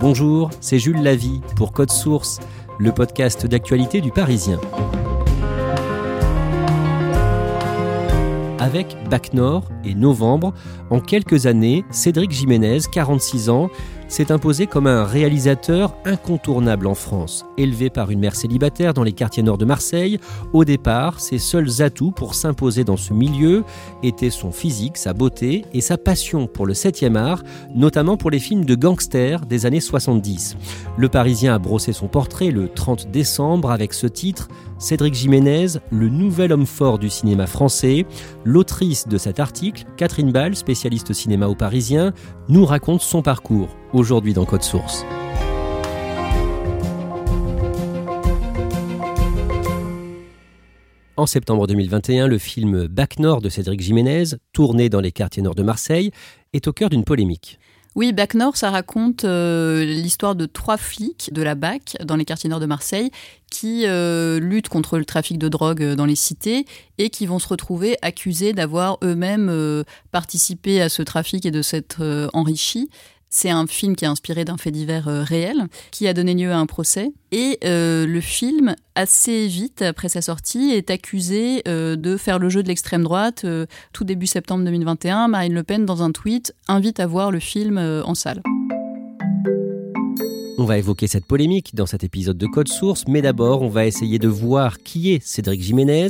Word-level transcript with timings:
Bonjour, 0.00 0.48
c'est 0.62 0.78
Jules 0.78 1.02
Lavie 1.02 1.42
pour 1.56 1.72
Code 1.72 1.90
Source, 1.90 2.40
le 2.78 2.90
podcast 2.90 3.44
d'actualité 3.44 4.00
du 4.00 4.10
Parisien. 4.10 4.58
Avec 8.58 8.96
Bac 9.10 9.34
Nord 9.34 9.64
et 9.84 9.94
Novembre, 9.94 10.54
en 10.88 11.00
quelques 11.00 11.44
années, 11.44 11.84
Cédric 11.90 12.30
Jiménez, 12.30 12.78
46 12.90 13.50
ans, 13.50 13.68
s'est 14.10 14.32
imposé 14.32 14.66
comme 14.66 14.88
un 14.88 15.04
réalisateur 15.04 15.94
incontournable 16.04 16.88
en 16.88 16.96
France. 16.96 17.46
Élevé 17.56 17.90
par 17.90 18.10
une 18.10 18.18
mère 18.18 18.34
célibataire 18.34 18.92
dans 18.92 19.04
les 19.04 19.12
quartiers 19.12 19.44
nord 19.44 19.56
de 19.56 19.64
Marseille, 19.64 20.18
au 20.52 20.64
départ, 20.64 21.20
ses 21.20 21.38
seuls 21.38 21.80
atouts 21.80 22.10
pour 22.10 22.34
s'imposer 22.34 22.82
dans 22.82 22.96
ce 22.96 23.14
milieu 23.14 23.62
étaient 24.02 24.30
son 24.30 24.50
physique, 24.50 24.96
sa 24.96 25.12
beauté 25.12 25.64
et 25.72 25.80
sa 25.80 25.96
passion 25.96 26.48
pour 26.48 26.66
le 26.66 26.74
7e 26.74 27.16
art, 27.16 27.42
notamment 27.74 28.16
pour 28.16 28.30
les 28.30 28.40
films 28.40 28.64
de 28.64 28.74
gangsters 28.74 29.46
des 29.46 29.64
années 29.64 29.80
70. 29.80 30.56
Le 30.96 31.08
Parisien 31.08 31.54
a 31.54 31.58
brossé 31.58 31.92
son 31.92 32.08
portrait 32.08 32.50
le 32.50 32.68
30 32.68 33.10
décembre 33.12 33.70
avec 33.70 33.94
ce 33.94 34.08
titre 34.08 34.48
Cédric 34.78 35.14
Jiménez, 35.14 35.66
le 35.92 36.08
nouvel 36.08 36.52
homme 36.52 36.66
fort 36.66 36.98
du 36.98 37.10
cinéma 37.10 37.46
français. 37.46 38.06
L'autrice 38.44 39.06
de 39.06 39.18
cet 39.18 39.38
article, 39.38 39.84
Catherine 39.96 40.32
Ball, 40.32 40.56
spécialiste 40.56 41.12
cinéma 41.12 41.46
au 41.46 41.54
Parisien, 41.54 42.12
nous 42.48 42.64
raconte 42.64 43.02
son 43.02 43.22
parcours 43.22 43.68
aujourd'hui 43.92 44.32
dans 44.32 44.44
Code 44.44 44.62
Source. 44.62 45.04
En 51.16 51.26
septembre 51.26 51.66
2021, 51.66 52.28
le 52.28 52.38
film 52.38 52.86
Bac 52.86 53.18
Nord 53.18 53.42
de 53.42 53.50
Cédric 53.50 53.80
Jiménez, 53.80 54.24
tourné 54.54 54.88
dans 54.88 55.00
les 55.00 55.12
quartiers 55.12 55.42
nord 55.42 55.54
de 55.54 55.62
Marseille, 55.62 56.12
est 56.54 56.66
au 56.66 56.72
cœur 56.72 56.88
d'une 56.88 57.04
polémique. 57.04 57.58
Oui, 57.96 58.12
Bac 58.12 58.34
Nord, 58.34 58.56
ça 58.56 58.70
raconte 58.70 59.24
euh, 59.24 59.84
l'histoire 59.84 60.36
de 60.36 60.46
trois 60.46 60.76
flics 60.76 61.30
de 61.34 61.42
la 61.42 61.56
BAC 61.56 61.96
dans 62.04 62.14
les 62.14 62.24
quartiers 62.24 62.48
nord 62.48 62.60
de 62.60 62.66
Marseille 62.66 63.10
qui 63.50 63.84
euh, 63.86 64.38
luttent 64.38 64.68
contre 64.68 64.96
le 64.96 65.04
trafic 65.04 65.38
de 65.38 65.48
drogue 65.48 65.94
dans 65.94 66.06
les 66.06 66.14
cités 66.14 66.64
et 66.98 67.10
qui 67.10 67.26
vont 67.26 67.40
se 67.40 67.48
retrouver 67.48 67.98
accusés 68.00 68.52
d'avoir 68.52 68.98
eux-mêmes 69.02 69.48
euh, 69.50 69.82
participé 70.12 70.80
à 70.80 70.88
ce 70.88 71.02
trafic 71.02 71.44
et 71.44 71.50
de 71.50 71.62
s'être 71.62 72.30
enrichis. 72.32 72.88
C'est 73.32 73.50
un 73.50 73.64
film 73.68 73.94
qui 73.94 74.04
est 74.04 74.08
inspiré 74.08 74.44
d'un 74.44 74.56
fait 74.56 74.72
divers 74.72 75.06
euh, 75.06 75.22
réel, 75.22 75.68
qui 75.92 76.08
a 76.08 76.14
donné 76.14 76.34
lieu 76.34 76.50
à 76.50 76.58
un 76.58 76.66
procès. 76.66 77.12
Et 77.30 77.60
euh, 77.64 78.04
le 78.04 78.20
film, 78.20 78.74
assez 78.96 79.46
vite 79.46 79.82
après 79.82 80.08
sa 80.08 80.20
sortie, 80.20 80.72
est 80.72 80.90
accusé 80.90 81.62
euh, 81.68 81.94
de 81.94 82.16
faire 82.16 82.40
le 82.40 82.48
jeu 82.48 82.64
de 82.64 82.68
l'extrême 82.68 83.04
droite. 83.04 83.46
tout 83.92 84.04
début 84.04 84.26
septembre 84.26 84.64
2021, 84.64 85.28
Marine 85.28 85.54
Le 85.54 85.62
Pen, 85.62 85.86
dans 85.86 86.02
un 86.02 86.10
tweet, 86.10 86.56
invite 86.66 86.98
à 86.98 87.06
voir 87.06 87.30
le 87.30 87.38
film 87.38 87.78
en 87.78 88.16
salle. 88.16 88.42
On 90.58 90.64
va 90.64 90.76
évoquer 90.76 91.06
cette 91.06 91.24
polémique 91.24 91.74
dans 91.74 91.86
cet 91.86 92.04
épisode 92.04 92.36
de 92.36 92.46
Code 92.46 92.68
Source, 92.68 93.04
mais 93.08 93.22
d'abord, 93.22 93.62
on 93.62 93.68
va 93.68 93.86
essayer 93.86 94.18
de 94.18 94.28
voir 94.28 94.78
qui 94.80 95.12
est 95.12 95.24
Cédric 95.24 95.62
Jiménez. 95.62 96.08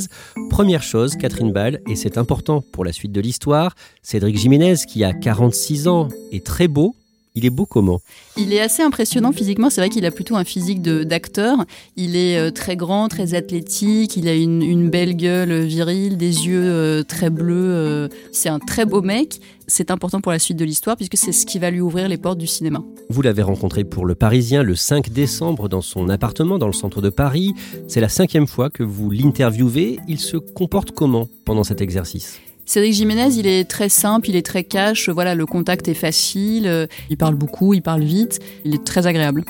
Première 0.49 0.83
chose, 0.83 1.15
Catherine 1.15 1.53
Ball, 1.53 1.79
et 1.87 1.95
c'est 1.95 2.17
important 2.17 2.61
pour 2.73 2.83
la 2.83 2.91
suite 2.91 3.13
de 3.13 3.21
l'histoire, 3.21 3.75
Cédric 4.01 4.37
Jiménez, 4.37 4.75
qui 4.87 5.05
a 5.05 5.13
46 5.13 5.87
ans, 5.87 6.09
est 6.33 6.45
très 6.45 6.67
beau, 6.67 6.95
il 7.33 7.45
est 7.45 7.49
beau 7.49 7.65
comment 7.65 8.01
Il 8.35 8.53
est 8.53 8.59
assez 8.59 8.83
impressionnant 8.83 9.31
physiquement. 9.31 9.69
C'est 9.69 9.79
vrai 9.79 9.89
qu'il 9.89 10.05
a 10.05 10.11
plutôt 10.11 10.35
un 10.35 10.43
physique 10.43 10.81
d'acteur. 10.81 11.65
Il 11.95 12.17
est 12.17 12.37
euh, 12.37 12.51
très 12.51 12.75
grand, 12.75 13.07
très 13.07 13.35
athlétique. 13.35 14.17
Il 14.17 14.27
a 14.27 14.35
une, 14.35 14.89
belle 14.89 15.15
gueule 15.15 15.61
virile, 15.61 16.17
des 16.17 16.47
yeux 16.47 16.63
euh, 16.65 17.03
très 17.03 17.29
bleus. 17.29 17.55
Euh. 17.55 18.09
c'est 18.33 18.49
un 18.49 18.59
très 18.59 18.85
beau 18.85 19.01
mec. 19.01 19.39
C'est 19.67 19.91
important 19.91 20.19
pour 20.19 20.33
la 20.33 20.39
suite 20.39 20.57
de 20.57 20.65
l'histoire 20.65 20.97
puisque 20.97 21.15
c'est 21.15 21.31
ce 21.31 21.45
qui 21.45 21.57
va 21.57 21.71
lui 21.71 21.79
ouvrir 21.79 22.09
les 22.09 22.17
portes 22.17 22.37
du 22.37 22.47
cinéma. 22.47 22.83
Vous 23.09 23.21
l'avez 23.21 23.43
rencontré 23.43 23.85
pour 23.85 24.05
Le 24.05 24.15
Parisien 24.15 24.63
le 24.63 24.75
5 24.75 25.09
décembre 25.09 25.69
dans 25.69 25.81
son 25.81 26.09
appartement 26.09 26.57
dans 26.57 26.67
le 26.67 26.73
centre 26.73 27.01
de 27.01 27.09
Paris. 27.09 27.53
C'est 27.87 28.01
la 28.01 28.09
cinquième 28.09 28.47
fois 28.47 28.69
que 28.69 28.83
vous 28.83 29.09
l'interviewez. 29.09 29.99
Il 30.09 30.19
se 30.19 30.35
comporte 30.35 30.91
comment 30.91 31.29
pendant 31.45 31.63
cet 31.63 31.79
exercice? 31.79 32.41
Cédric 32.65 32.93
Jiménez, 32.93 33.35
il 33.37 33.47
est 33.47 33.69
très 33.69 33.89
simple, 33.89 34.29
il 34.29 34.35
est 34.35 34.45
très 34.45 34.63
cash, 34.63 35.09
voilà, 35.09 35.35
le 35.35 35.45
contact 35.45 35.87
est 35.87 35.93
facile, 35.93 36.67
euh, 36.67 36.87
il 37.09 37.17
parle 37.17 37.35
beaucoup, 37.35 37.73
il 37.73 37.81
parle 37.81 38.03
vite, 38.03 38.39
il 38.63 38.75
est 38.75 38.83
très 38.83 39.07
agréable. 39.07 39.43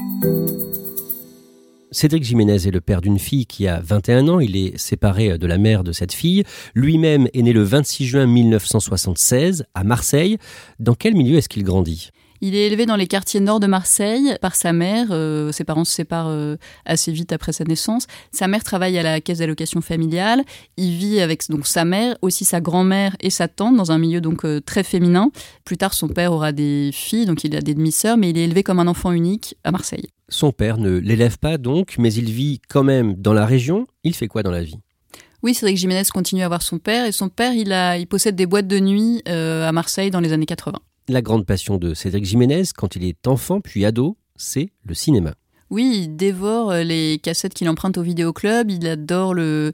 Cédric 1.94 2.24
Jiménez 2.24 2.68
est 2.68 2.72
le 2.72 2.80
père 2.80 3.02
d'une 3.02 3.20
fille 3.20 3.46
qui 3.46 3.68
a 3.68 3.82
21 3.84 4.30
ans, 4.30 4.40
il 4.40 4.56
est 4.56 4.78
séparé 4.78 5.38
de 5.38 5.46
la 5.46 5.58
mère 5.58 5.84
de 5.84 5.92
cette 5.92 6.14
fille. 6.14 6.46
Lui-même 6.74 7.28
est 7.34 7.42
né 7.42 7.52
le 7.52 7.64
26 7.64 8.06
juin 8.06 8.28
1976 8.28 9.66
à 9.74 9.84
Marseille. 9.84 10.38
Dans 10.80 10.96
quel 10.96 11.16
milieu 11.16 11.38
est-ce 11.38 11.50
qu'il 11.50 11.66
grandit? 11.66 12.12
Il 12.42 12.56
est 12.56 12.66
élevé 12.66 12.88
dans 12.88 12.96
les 12.96 13.06
quartiers 13.06 13.40
nord 13.40 13.60
de 13.60 13.68
Marseille 13.68 14.36
par 14.42 14.56
sa 14.56 14.74
mère. 14.74 15.08
Euh, 15.12 15.52
ses 15.52 15.64
parents 15.64 15.86
se 15.86 15.94
séparent 15.94 16.30
euh, 16.30 16.58
assez 16.86 17.12
vite 17.12 17.32
après 17.32 17.54
sa 17.54 17.64
naissance. 17.64 18.08
Sa 18.32 18.48
mère 18.48 18.64
travaille 18.64 18.98
à 18.98 19.04
la 19.04 19.22
caisse 19.22 19.38
d'allocation 19.38 19.80
familiale. 19.82 20.44
Il 20.76 20.96
vit 20.96 21.20
avec 21.20 21.48
donc 21.50 21.68
sa 21.68 21.86
mère, 21.86 22.18
aussi 22.24 22.44
sa 22.44 22.60
grand-mère 22.60 23.16
et 23.20 23.30
sa 23.30 23.48
tante 23.48 23.76
dans 23.76 23.92
un 23.92 24.00
milieu 24.00 24.22
donc 24.22 24.44
euh, 24.44 24.60
très 24.60 24.84
féminin. 24.84 25.32
Plus 25.66 25.78
tard, 25.78 25.94
son 25.94 26.08
père 26.08 26.34
aura 26.34 26.52
des 26.52 26.90
filles, 26.92 27.28
donc 27.28 27.44
il 27.44 27.56
a 27.56 27.62
des 27.62 27.76
demi-sœurs, 27.76 28.18
mais 28.18 28.32
il 28.32 28.38
est 28.40 28.46
élevé 28.46 28.64
comme 28.64 28.80
un 28.80 28.88
enfant 28.88 29.12
unique 29.12 29.56
à 29.64 29.72
Marseille. 29.72 30.08
Son 30.28 30.52
père 30.52 30.78
ne 30.78 30.98
l'élève 30.98 31.38
pas 31.38 31.60
donc, 31.60 31.96
mais 32.00 32.12
il 32.12 32.32
vit 32.32 32.60
quand 32.70 32.84
même 32.84 33.14
dans 33.14 33.34
la 33.34 33.46
région. 33.46 33.86
Il 34.04 34.16
fait 34.16 34.28
quoi 34.28 34.42
dans 34.42 34.52
la 34.52 34.64
vie? 34.64 34.80
Oui, 35.44 35.54
Cédric 35.54 35.78
Jiménez 35.78 36.04
continue 36.12 36.42
à 36.42 36.48
voir 36.48 36.64
son 36.64 36.80
père 36.80 37.06
et 37.06 37.12
son 37.12 37.30
père, 37.30 37.54
il, 37.54 37.72
a, 37.72 37.98
il 37.98 38.08
possède 38.08 38.36
des 38.36 38.46
boîtes 38.46 38.68
de 38.68 38.80
nuit 38.80 39.22
à 39.28 39.72
Marseille 39.72 40.10
dans 40.10 40.20
les 40.20 40.34
années 40.34 40.46
80. 40.46 40.80
La 41.10 41.22
grande 41.22 41.46
passion 41.46 41.78
de 41.78 41.94
Cédric 41.94 42.26
Jiménez, 42.26 42.64
quand 42.76 42.96
il 42.96 43.04
est 43.04 43.28
enfant 43.28 43.60
puis 43.60 43.86
ado, 43.86 44.18
c'est 44.36 44.70
le 44.86 44.94
cinéma. 44.94 45.34
Oui, 45.72 46.02
il 46.04 46.18
dévore 46.18 46.72
euh, 46.72 46.84
les 46.84 47.18
cassettes 47.18 47.54
qu'il 47.54 47.70
emprunte 47.70 47.98
au 47.98 48.02
vidéoclub. 48.02 48.70
Il 48.70 48.86
adore 48.88 49.34
le, 49.34 49.72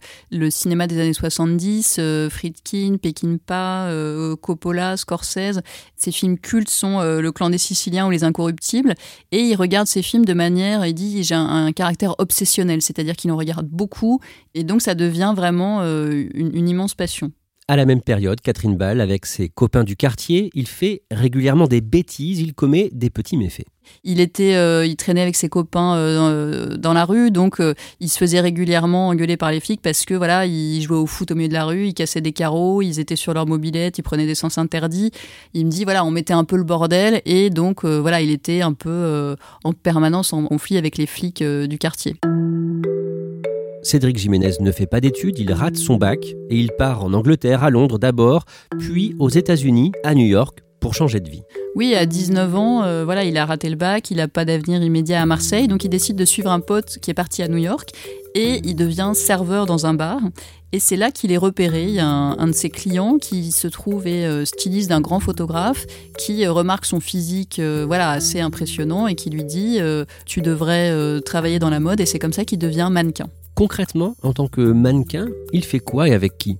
cinéma 0.52 0.86
des 0.86 1.00
années 1.00 1.12
70, 1.12 1.98
euh, 1.98 2.30
Friedkin, 2.30 2.98
Peckinpah, 3.02 3.88
euh, 3.88 4.36
Coppola, 4.36 4.96
Scorsese. 4.96 5.60
Ses 5.96 6.12
films 6.12 6.38
cultes 6.38 6.70
sont 6.70 7.02
Le 7.02 7.32
clan 7.32 7.50
des 7.50 7.58
Siciliens 7.58 8.06
ou 8.06 8.12
Les 8.12 8.24
Incorruptibles. 8.24 8.94
Et 9.32 9.40
il 9.40 9.56
regarde 9.56 9.88
ces 9.88 10.04
films 10.04 10.24
de 10.24 10.34
manière, 10.34 10.86
il 10.86 10.94
dit, 10.94 11.24
j'ai 11.24 11.34
un, 11.34 11.72
caractère 11.72 12.14
obsessionnel, 12.20 12.84
c'est-à-dire 12.84 13.16
qu'il 13.16 13.32
en 13.32 13.38
regarde 13.38 13.68
beaucoup. 13.68 14.22
Et 14.54 14.64
donc 14.64 14.84
ça 14.84 14.94
devient 14.94 15.34
vraiment 15.36 15.82
une 15.82 16.70
immense 16.70 16.94
passion. 16.94 17.32
À 17.70 17.76
la 17.76 17.86
même 17.86 18.00
période, 18.00 18.40
Catherine 18.40 18.78
Ball, 18.78 19.02
avec 19.02 19.26
ses 19.26 19.50
copains 19.50 19.84
du 19.84 19.98
quartier, 19.98 20.50
il 20.54 20.70
fait 20.70 21.02
régulièrement 21.12 21.68
des 21.68 21.82
bêtises, 21.82 22.40
il 22.40 22.54
commet 22.54 22.90
des 22.94 23.10
petits 23.10 23.36
méfaits. 23.36 23.66
Il 24.06 24.22
était, 24.22 24.56
euh, 24.56 24.86
il 24.86 24.96
traînait 24.96 25.22
avec 25.22 25.36
ses 25.36 25.50
copains 25.50 25.98
euh, 25.98 26.78
dans 26.78 26.94
la 26.94 27.04
rue, 27.04 27.30
donc 27.30 27.60
euh, 27.60 27.74
il 28.00 28.08
se 28.08 28.20
faisait 28.20 28.40
régulièrement 28.40 29.10
engueuler 29.10 29.36
par 29.36 29.52
les 29.52 29.60
flics 29.60 29.82
parce 29.82 30.06
que 30.06 30.14
voilà, 30.14 30.46
il 30.46 30.82
jouait 30.82 30.96
au 30.96 31.08
foot 31.08 31.30
au 31.32 31.36
milieu 31.36 31.50
de 31.50 31.54
la 31.54 31.66
rue, 31.66 31.88
il 31.88 31.94
cassait 31.94 32.22
des 32.22 32.32
carreaux, 32.32 32.82
ils 32.82 33.02
étaient 33.02 33.18
sur 33.18 33.34
leur 33.34 33.46
mobilette, 33.46 33.98
ils 33.98 34.04
prenaient 34.04 34.26
des 34.26 34.36
sens 34.36 34.58
interdits. 34.58 35.12
Il 35.54 35.66
me 35.66 35.72
dit 35.72 35.84
voilà, 35.84 36.06
on 36.06 36.12
mettait 36.12 36.34
un 36.34 36.46
peu 36.46 36.56
le 36.56 36.64
bordel 36.64 37.22
et 37.26 37.50
donc 37.50 37.84
voilà, 37.84 38.22
il 38.22 38.32
était 38.32 38.62
un 38.62 38.74
peu 38.74 39.36
en 39.66 39.74
permanence 39.74 40.32
en 40.32 40.46
conflit 40.46 40.78
avec 40.78 40.98
les 40.98 41.06
flics 41.06 41.44
du 41.44 41.78
quartier. 41.78 42.16
Cédric 43.88 44.18
Jiménez 44.18 44.52
ne 44.60 44.72
fait 44.74 44.86
pas 44.86 45.00
d'études, 45.00 45.40
il 45.40 45.54
rate 45.54 45.78
son 45.78 45.96
bac 45.96 46.20
et 46.50 46.58
il 46.58 46.72
part 46.78 47.06
en 47.06 47.14
Angleterre, 47.14 47.64
à 47.64 47.70
Londres 47.70 47.98
d'abord, 47.98 48.44
puis 48.78 49.16
aux 49.18 49.30
États-Unis, 49.30 49.94
à 50.04 50.14
New 50.14 50.26
York, 50.26 50.60
pour 50.82 50.94
changer 50.94 51.22
de 51.22 51.30
vie. 51.30 51.44
Oui, 51.74 51.96
à 51.96 52.06
19 52.06 52.56
ans, 52.56 52.84
euh, 52.84 53.06
voilà, 53.06 53.24
il 53.24 53.38
a 53.38 53.46
raté 53.46 53.70
le 53.70 53.78
bac, 53.78 54.12
il 54.12 54.18
n'a 54.18 54.28
pas 54.28 54.44
d'avenir 54.44 54.84
immédiat 54.84 55.22
à 55.22 55.26
Marseille, 55.26 55.70
donc 55.70 55.86
il 55.86 55.90
décide 55.90 56.18
de 56.18 56.26
suivre 56.26 56.52
un 56.52 56.60
pote 56.60 56.98
qui 57.02 57.12
est 57.12 57.14
parti 57.14 57.42
à 57.44 57.48
New 57.48 57.60
York 57.60 57.92
et 58.36 58.60
il 58.66 58.76
devient 58.76 59.12
serveur 59.14 59.66
dans 59.66 59.86
un 59.86 59.94
bar. 59.94 60.20
Et 60.74 60.80
c'est 60.80 60.98
là 60.98 61.10
qu'il 61.10 61.32
est 61.32 61.38
repéré. 61.38 61.84
Il 61.84 61.92
y 61.92 62.00
a 62.00 62.08
un, 62.08 62.48
de 62.48 62.52
ses 62.52 62.70
clients 62.70 63.18
qui 63.18 63.54
se 63.54 63.70
trouve 63.70 64.06
et 64.06 64.26
euh, 64.26 64.44
styliste 64.44 64.90
d'un 64.90 65.00
grand 65.00 65.22
photographe 65.22 65.86
qui 66.18 66.46
euh, 66.46 66.52
remarque 66.52 66.86
son 66.86 67.00
physique 67.00 67.62
voilà, 67.62 68.12
assez 68.12 68.42
impressionnant 68.42 69.08
et 69.08 69.16
qui 69.16 69.30
lui 69.30 69.46
dit 69.46 69.80
Tu 70.26 70.42
devrais 70.42 71.22
travailler 71.22 71.58
dans 71.58 71.70
la 71.70 71.80
mode. 71.80 72.02
Et 72.02 72.06
c'est 72.06 72.20
comme 72.20 72.34
ça 72.34 72.44
qu'il 72.44 72.60
devient 72.60 72.90
mannequin. 72.92 73.30
Concrètement, 73.58 74.16
en 74.22 74.34
tant 74.34 74.48
que 74.48 74.62
mannequin, 74.62 75.30
il 75.52 75.66
fait 75.66 75.80
quoi 75.80 76.08
et 76.08 76.14
avec 76.14 76.38
qui? 76.38 76.60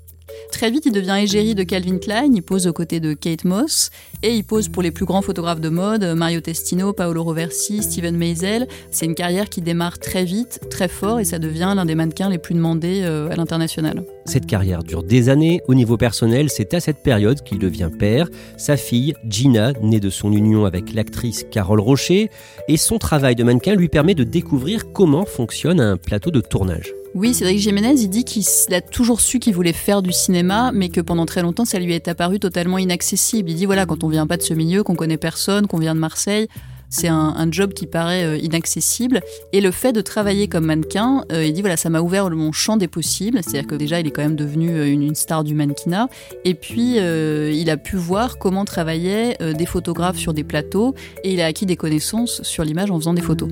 Très 0.52 0.72
vite, 0.72 0.86
il 0.86 0.92
devient 0.92 1.18
égérie 1.22 1.56
de 1.56 1.64
Calvin 1.64 1.98
Klein, 1.98 2.32
il 2.34 2.42
pose 2.42 2.68
aux 2.68 2.74
côtés 2.74 3.00
de 3.00 3.14
Kate 3.14 3.44
Moss 3.44 3.92
et 4.24 4.34
il 4.34 4.44
pose 4.44 4.70
pour 4.70 4.82
les 4.82 4.92
plus 4.92 5.06
grands 5.06 5.22
photographes 5.22 5.62
de 5.62 5.70
mode, 5.70 6.04
Mario 6.16 6.42
Testino, 6.42 6.94
Paolo 6.94 7.24
Roversi, 7.24 7.84
Steven 7.84 8.18
Meisel. 8.18 8.68
C'est 8.92 9.06
une 9.06 9.16
carrière 9.16 9.50
qui 9.50 9.62
démarre 9.62 10.00
très 10.00 10.26
vite, 10.26 10.62
très 10.70 10.88
fort 10.88 11.20
et 11.20 11.24
ça 11.26 11.40
devient 11.40 11.74
l'un 11.76 11.86
des 11.86 11.96
mannequins 11.96 12.30
les 12.30 12.38
plus 12.38 12.56
demandés 12.56 13.02
euh, 13.04 13.30
à 13.30 13.36
l'international. 13.36 14.04
Cette 14.26 14.46
carrière 14.46 14.84
dure 14.84 15.04
des 15.04 15.30
années. 15.30 15.62
Au 15.68 15.76
niveau 15.76 15.98
personnel, 15.98 16.50
c'est 16.50 16.74
à 16.74 16.80
cette 16.80 17.04
période 17.04 17.42
qu'il 17.44 17.60
devient 17.60 17.90
père. 17.98 18.28
Sa 18.58 18.78
fille, 18.78 19.14
Gina, 19.28 19.74
née 19.82 20.00
de 20.00 20.10
son 20.10 20.32
union 20.32 20.66
avec 20.66 20.94
l'actrice 20.94 21.46
Carole 21.50 21.80
Rocher, 21.80 22.30
et 22.68 22.78
son 22.78 22.98
travail 22.98 23.36
de 23.36 23.44
mannequin 23.44 23.76
lui 23.76 23.88
permet 23.88 24.16
de 24.16 24.24
découvrir 24.24 24.92
comment 24.92 25.26
fonctionne 25.26 25.80
un 25.80 25.98
plateau 25.98 26.32
de 26.32 26.42
tournage. 26.42 26.94
Oui, 27.18 27.34
Cédric 27.34 27.58
Jiménez, 27.58 27.96
il 28.00 28.10
dit 28.10 28.24
qu'il 28.24 28.44
a 28.76 28.80
toujours 28.80 29.22
su 29.22 29.40
qu'il 29.40 29.56
voulait 29.56 29.74
faire 29.74 30.04
du 30.04 30.12
cinéma, 30.12 30.72
mais 30.72 30.90
que 30.90 31.02
pendant 31.02 31.26
très 31.26 31.42
longtemps, 31.42 31.66
ça 31.66 31.80
lui 31.80 31.94
est 31.94 32.08
apparu 32.08 32.40
totalement 32.40 32.78
inaccessible. 32.78 33.50
Il 33.50 33.56
dit 33.56 33.66
voilà, 33.66 33.88
quand 33.88 34.04
on 34.04 34.08
vient 34.08 34.28
pas 34.28 34.38
de 34.38 34.44
ce 34.44 34.54
milieu, 34.54 34.84
qu'on 34.84 34.94
connaît 34.94 35.18
personne, 35.18 35.66
qu'on 35.66 35.80
vient 35.80 35.96
de 35.96 36.00
Marseille, 36.00 36.48
c'est 36.90 37.08
un, 37.08 37.48
job 37.50 37.74
qui 37.74 37.88
paraît 37.88 38.24
euh, 38.24 38.38
inaccessible. 38.38 39.22
Et 39.52 39.62
le 39.62 39.72
fait 39.72 39.94
de 39.94 40.02
travailler 40.02 40.48
comme 40.48 40.66
mannequin, 40.66 41.24
euh, 41.32 41.44
il 41.44 41.54
dit 41.54 41.62
voilà, 41.62 41.76
ça 41.76 41.90
m'a 41.90 42.02
ouvert 42.02 42.30
mon 42.30 42.52
champ 42.52 42.78
des 42.78 42.88
possibles. 42.88 43.40
C'est-à-dire 43.42 43.66
que 43.66 43.74
déjà, 43.74 44.00
il 44.00 44.06
est 44.06 44.12
quand 44.12 44.22
même 44.22 44.36
devenu 44.36 44.70
euh, 44.70 44.86
une, 44.86 45.16
star 45.16 45.44
du 45.44 45.56
mannequinat. 45.56 46.10
Et 46.46 46.54
puis, 46.54 46.98
il 46.98 47.70
a 47.72 47.78
pu 47.78 47.96
voir 47.96 48.38
comment 48.38 48.64
travaillaient 48.64 49.38
des 49.58 49.66
photographes 49.66 50.18
sur 50.18 50.36
des 50.36 50.44
plateaux. 50.44 50.94
Et 51.24 51.34
il 51.34 51.42
a 51.42 51.48
acquis 51.48 51.66
des 51.66 51.78
connaissances 51.78 52.44
sur 52.44 52.64
l'image 52.64 52.92
en 52.92 53.00
faisant 53.00 53.16
des 53.16 53.24
photos. 53.24 53.50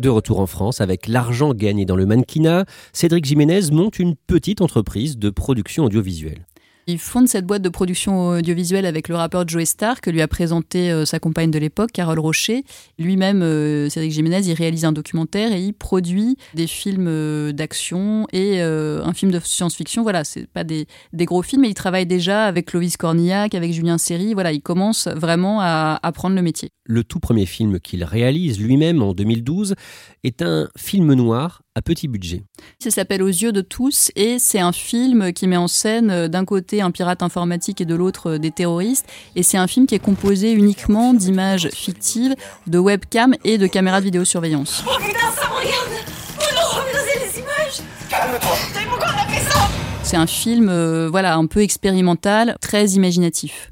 De 0.00 0.08
retour 0.08 0.40
en 0.40 0.46
France, 0.46 0.80
avec 0.80 1.08
l'argent 1.08 1.52
gagné 1.52 1.84
dans 1.84 1.94
le 1.94 2.06
mannequinat, 2.06 2.64
Cédric 2.94 3.26
Jiménez 3.26 3.70
monte 3.70 3.98
une 3.98 4.16
petite 4.16 4.62
entreprise 4.62 5.18
de 5.18 5.28
production 5.28 5.84
audiovisuelle. 5.84 6.46
Il 6.90 6.98
fonde 6.98 7.28
cette 7.28 7.46
boîte 7.46 7.62
de 7.62 7.68
production 7.68 8.30
audiovisuelle 8.30 8.84
avec 8.84 9.06
le 9.06 9.14
rappeur 9.14 9.46
Joe 9.46 9.64
Star 9.64 10.00
que 10.00 10.10
lui 10.10 10.20
a 10.22 10.26
présenté 10.26 10.90
euh, 10.90 11.04
sa 11.04 11.20
compagne 11.20 11.52
de 11.52 11.58
l'époque, 11.60 11.92
Carole 11.92 12.18
Rocher. 12.18 12.64
Lui-même, 12.98 13.42
euh, 13.42 13.88
Cédric 13.88 14.10
Jiménez, 14.10 14.40
il 14.48 14.54
réalise 14.54 14.84
un 14.84 14.90
documentaire 14.90 15.52
et 15.52 15.62
il 15.62 15.72
produit 15.72 16.36
des 16.54 16.66
films 16.66 17.06
euh, 17.06 17.52
d'action 17.52 18.26
et 18.32 18.60
un 18.60 19.12
film 19.12 19.30
de 19.30 19.38
science-fiction. 19.38 20.02
Voilà, 20.02 20.24
c'est 20.24 20.48
pas 20.48 20.64
des, 20.64 20.86
gros 21.12 21.42
films, 21.42 21.62
mais 21.62 21.68
il 21.68 21.74
travaille 21.74 22.06
déjà 22.06 22.44
avec 22.44 22.66
Clovis 22.66 22.96
Cornillac, 22.96 23.54
avec 23.54 23.72
Julien 23.72 23.96
Serry. 23.96 24.34
Voilà, 24.34 24.52
il 24.52 24.60
commence 24.60 25.06
vraiment 25.06 25.60
à 25.60 26.00
apprendre 26.02 26.34
le 26.34 26.42
métier. 26.42 26.70
Le 26.84 27.04
tout 27.04 27.20
premier 27.20 27.46
film 27.46 27.78
qu'il 27.78 28.02
réalise 28.02 28.58
lui-même 28.58 29.00
en 29.00 29.14
2012 29.14 29.76
est 30.24 30.42
un 30.42 30.68
film 30.76 31.14
noir 31.14 31.62
à 31.74 31.82
petit 31.82 32.08
budget. 32.08 32.42
Ça 32.82 32.90
s'appelle 32.90 33.22
Aux 33.22 33.28
yeux 33.28 33.52
de 33.52 33.60
tous 33.60 34.10
et 34.16 34.38
c'est 34.38 34.58
un 34.58 34.72
film 34.72 35.32
qui 35.32 35.46
met 35.46 35.56
en 35.56 35.68
scène 35.68 36.10
euh, 36.10 36.28
d'un 36.28 36.44
côté 36.44 36.82
un 36.82 36.90
pirate 36.90 37.22
informatique 37.22 37.80
et 37.80 37.84
de 37.84 37.94
l'autre 37.94 38.32
euh, 38.32 38.38
des 38.38 38.50
terroristes. 38.50 39.06
Et 39.36 39.42
c'est 39.42 39.56
un 39.56 39.66
film 39.66 39.86
qui 39.86 39.94
est 39.94 40.00
composé 40.00 40.52
uniquement 40.52 41.14
d'images 41.14 41.68
fictives, 41.72 42.34
de 42.66 42.78
webcam 42.78 43.34
et 43.44 43.58
de 43.58 43.66
caméras 43.66 44.00
de 44.00 44.06
vidéosurveillance. 44.06 44.84
Oh 44.86 44.96
putain, 44.98 45.18
ça 45.34 45.48
me 45.48 45.54
regarde 45.54 45.90
Oh 46.38 46.54
non, 46.54 46.82
regardez 46.82 47.26
les 47.26 47.38
images 47.38 47.88
Calme-toi 48.08 48.56
Pourquoi 48.88 49.08
on 49.14 49.28
a 49.28 49.32
fait 49.32 49.50
ça? 49.50 49.60
C'est 50.02 50.16
un 50.16 50.26
film 50.26 50.68
euh, 50.68 51.08
voilà, 51.08 51.36
un 51.36 51.46
peu 51.46 51.60
expérimental, 51.60 52.56
très 52.60 52.86
imaginatif. 52.90 53.70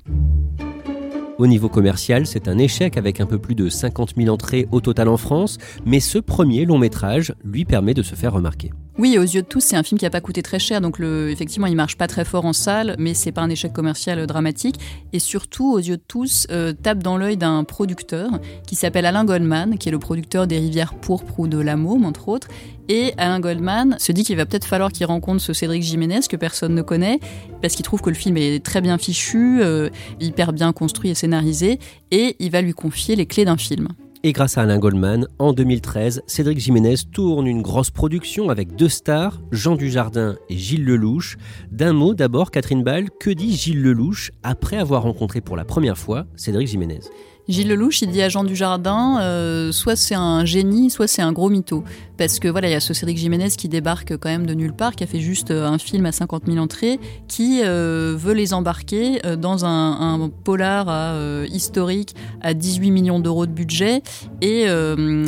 Au 1.39 1.47
niveau 1.47 1.69
commercial, 1.69 2.27
c'est 2.27 2.49
un 2.49 2.59
échec 2.59 2.97
avec 2.97 3.21
un 3.21 3.27
peu 3.27 3.39
plus 3.39 3.55
de 3.55 3.69
50 3.69 4.15
000 4.17 4.29
entrées 4.29 4.67
au 4.73 4.81
total 4.81 5.07
en 5.07 5.17
France, 5.17 5.59
mais 5.87 6.01
ce 6.01 6.19
premier 6.19 6.65
long 6.65 6.79
métrage 6.79 7.33
lui 7.45 7.65
permet 7.65 7.95
de 7.95 8.03
se 8.03 8.17
faire 8.17 8.33
remarquer. 8.33 8.73
Oui, 8.99 9.17
aux 9.17 9.23
yeux 9.23 9.43
de 9.43 9.47
tous, 9.47 9.61
c'est 9.61 9.77
un 9.77 9.85
film 9.85 9.97
qui 9.97 10.05
n'a 10.05 10.11
pas 10.11 10.21
coûté 10.21 10.43
très 10.43 10.59
cher, 10.59 10.81
donc 10.81 10.99
effectivement, 10.99 11.69
il 11.69 11.77
marche 11.77 11.97
pas 11.97 12.09
très 12.09 12.25
fort 12.25 12.45
en 12.45 12.53
salle, 12.53 12.97
mais 12.99 13.15
c'est 13.15 13.31
pas 13.31 13.43
un 13.43 13.49
échec 13.49 13.73
commercial 13.73 14.27
dramatique. 14.27 14.75
Et 15.13 15.21
surtout, 15.21 15.73
aux 15.73 15.79
yeux 15.79 15.99
de 15.99 16.03
tous, 16.09 16.49
euh, 16.51 16.73
tape 16.73 16.99
dans 16.99 17.17
l'œil 17.17 17.37
d'un 17.37 17.63
producteur 17.63 18.29
qui 18.67 18.75
s'appelle 18.75 19.07
Alain 19.07 19.25
Goldman, 19.25 19.79
qui 19.79 19.89
est 19.89 19.93
le 19.93 20.01
producteur 20.01 20.49
des 20.49 20.59
Rivières 20.59 20.95
pourpres 20.95 21.39
ou 21.39 21.47
de 21.47 21.59
La 21.59 21.77
Môme, 21.77 22.05
entre 22.05 22.29
autres. 22.29 22.49
Et 22.89 23.15
Alain 23.19 23.39
Goldman 23.39 23.95
se 24.01 24.11
dit 24.11 24.25
qu'il 24.25 24.37
va 24.37 24.47
peut-être 24.47 24.67
falloir 24.67 24.91
qu'il 24.91 25.07
rencontre 25.07 25.41
ce 25.41 25.53
Cédric 25.53 25.85
Jiménez 25.85 26.21
que 26.29 26.37
personne 26.37 26.75
ne 26.75 26.83
connaît, 26.83 27.21
parce 27.63 27.77
qu'il 27.77 27.85
trouve 27.85 28.01
que 28.01 28.11
le 28.11 28.17
film 28.17 28.37
est 28.37 28.65
très 28.65 28.81
bien 28.81 28.99
fichu, 28.99 29.61
euh, 29.63 29.91
hyper 30.19 30.53
bien 30.53 30.73
construit 30.73 31.11
et 31.11 31.15
scénarisé, 31.15 31.79
et 32.11 32.35
il 32.41 32.51
va 32.51 32.63
lui 32.63 32.73
confier 32.73 33.15
les 33.15 33.27
clés 33.27 33.45
d'un 33.45 33.59
film. 33.59 33.91
Et 34.25 34.33
grâce 34.33 34.59
à 34.59 34.63
Alain 34.63 34.81
Goldman, 34.81 35.29
en 35.39 35.53
2013, 35.53 36.23
Cédric 36.27 36.59
Jiménez 36.59 36.97
tourne 37.13 37.47
une 37.47 37.63
grosse 37.63 37.93
production 37.93 38.51
avec 38.51 38.75
deux 38.75 38.89
stars, 38.89 39.41
Jean 39.53 39.77
Dujardin 39.77 40.37
et 40.49 40.57
Gilles 40.57 40.85
Lelouch. 40.85 41.37
D'un 41.71 41.93
mot 41.93 42.15
d'abord, 42.15 42.51
Catherine 42.51 42.83
Ball, 42.83 43.11
que 43.21 43.31
dit 43.31 43.55
Gilles 43.55 43.81
Lelouch 43.81 44.33
après 44.43 44.77
avoir 44.77 45.05
rencontré 45.05 45.41
pour 45.41 45.57
la 45.57 45.65
première 45.65 45.97
fois 45.97 46.27
Cédric 46.35 46.67
Jiménez? 46.67 47.01
Gilles 47.49 47.69
Lelouch, 47.69 48.03
il 48.03 48.11
dit 48.11 48.21
à 48.21 48.29
Jean 48.29 48.45
Dujardin, 48.45 49.21
euh, 49.23 49.73
soit 49.73 49.97
c'est 49.97 50.15
un 50.15 50.45
génie, 50.45 50.91
soit 50.91 51.07
c'est 51.07 51.23
un 51.23 51.33
gros 51.33 51.49
mytho. 51.49 51.83
Parce 52.19 52.41
que 52.41 52.49
voilà, 52.49 52.69
il 52.69 52.73
y 52.73 52.75
a 52.75 52.81
ce 52.81 52.93
Cédric 52.93 53.17
Jiménez 53.17 53.49
qui 53.57 53.71
débarque 53.71 54.19
quand 54.19 54.29
même 54.29 54.45
de 54.45 54.53
nulle 54.53 54.75
part, 54.75 54.95
qui 54.95 55.03
a 55.05 55.07
fait 55.07 55.21
juste 55.21 55.51
euh, 55.51 55.67
un 55.67 55.79
film 55.79 56.05
à 56.05 56.13
50 56.13 56.43
000 56.47 56.59
entrées, 56.59 57.01
qui 57.27 57.63
euh, 57.65 58.15
veut 58.19 58.35
les 58.35 58.53
embarquer 58.53 59.21
dans 59.39 59.65
un, 59.65 60.29
polar 60.45 60.89
historique 61.47 62.15
à 62.43 62.53
18 62.53 62.91
millions 62.91 63.21
d'euros 63.21 63.47
de 63.47 63.53
budget. 63.53 64.03
Et 64.43 64.67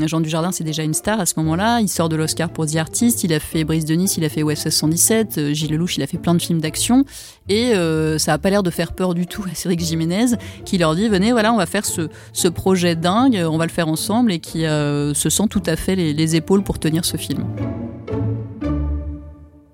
Jean 0.06 0.20
Dujardin, 0.20 0.52
c'est 0.52 0.64
déjà 0.64 0.82
une 0.82 0.94
star 0.94 1.20
à 1.20 1.26
ce 1.26 1.34
moment-là. 1.38 1.80
Il 1.80 1.88
sort 1.88 2.08
de 2.08 2.16
l'Oscar 2.16 2.50
pour 2.50 2.66
The 2.66 2.76
Artist, 2.76 3.24
il 3.24 3.32
a 3.32 3.40
fait 3.40 3.64
Brice 3.64 3.84
de 3.84 3.94
Nice, 3.94 4.16
il 4.16 4.24
a 4.24 4.28
fait 4.28 4.42
OSS 4.42 4.68
117, 4.68 5.52
Gilles 5.52 5.72
Lelouch, 5.72 5.96
il 5.96 6.02
a 6.02 6.06
fait 6.06 6.18
plein 6.18 6.34
de 6.34 6.42
films 6.42 6.60
d'action. 6.60 7.04
Et 7.50 7.74
ça 8.18 8.32
n'a 8.32 8.38
pas 8.38 8.48
l'air 8.48 8.62
de 8.62 8.70
faire 8.70 8.92
peur 8.92 9.12
du 9.12 9.26
tout 9.26 9.44
à 9.50 9.54
Cédric 9.54 9.80
Jiménez, 9.80 10.36
qui 10.64 10.78
leur 10.78 10.94
dit, 10.94 11.08
venez, 11.08 11.32
voilà, 11.32 11.52
on 11.52 11.56
va 11.56 11.66
faire 11.66 11.84
ce, 11.84 12.08
ce 12.32 12.48
projet 12.48 12.94
dingue, 12.94 13.44
on 13.44 13.58
va 13.58 13.66
le 13.66 13.72
faire 13.72 13.88
ensemble 13.88 14.32
et 14.32 14.38
qui 14.38 14.66
euh, 14.66 15.14
se 15.14 15.30
sent 15.30 15.48
tout 15.50 15.62
à 15.66 15.76
fait 15.76 15.96
les, 15.96 16.36
épaules 16.36 16.62
pour 16.62 16.78
tenir 16.78 17.04
ce 17.04 17.16
film. 17.16 17.44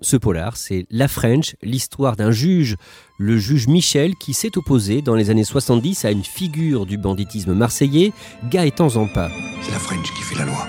Ce 0.00 0.16
polar, 0.16 0.56
c'est 0.56 0.86
La 0.90 1.08
French, 1.08 1.56
l'histoire 1.62 2.16
d'un 2.16 2.30
juge, 2.30 2.76
le 3.18 3.36
juge 3.36 3.66
Michel, 3.66 4.14
qui 4.14 4.32
s'est 4.32 4.56
opposé 4.56 5.02
dans 5.02 5.14
les 5.14 5.30
années 5.30 5.44
70 5.44 6.04
à 6.04 6.10
une 6.10 6.24
figure 6.24 6.86
du 6.86 6.96
banditisme 6.96 7.52
marseillais, 7.52 8.12
Gaëtan 8.50 8.90
Zampa. 8.90 9.30
C'est 9.62 9.72
la 9.72 9.78
French 9.78 10.12
qui 10.14 10.22
fait 10.22 10.38
la 10.38 10.44
loi. 10.44 10.66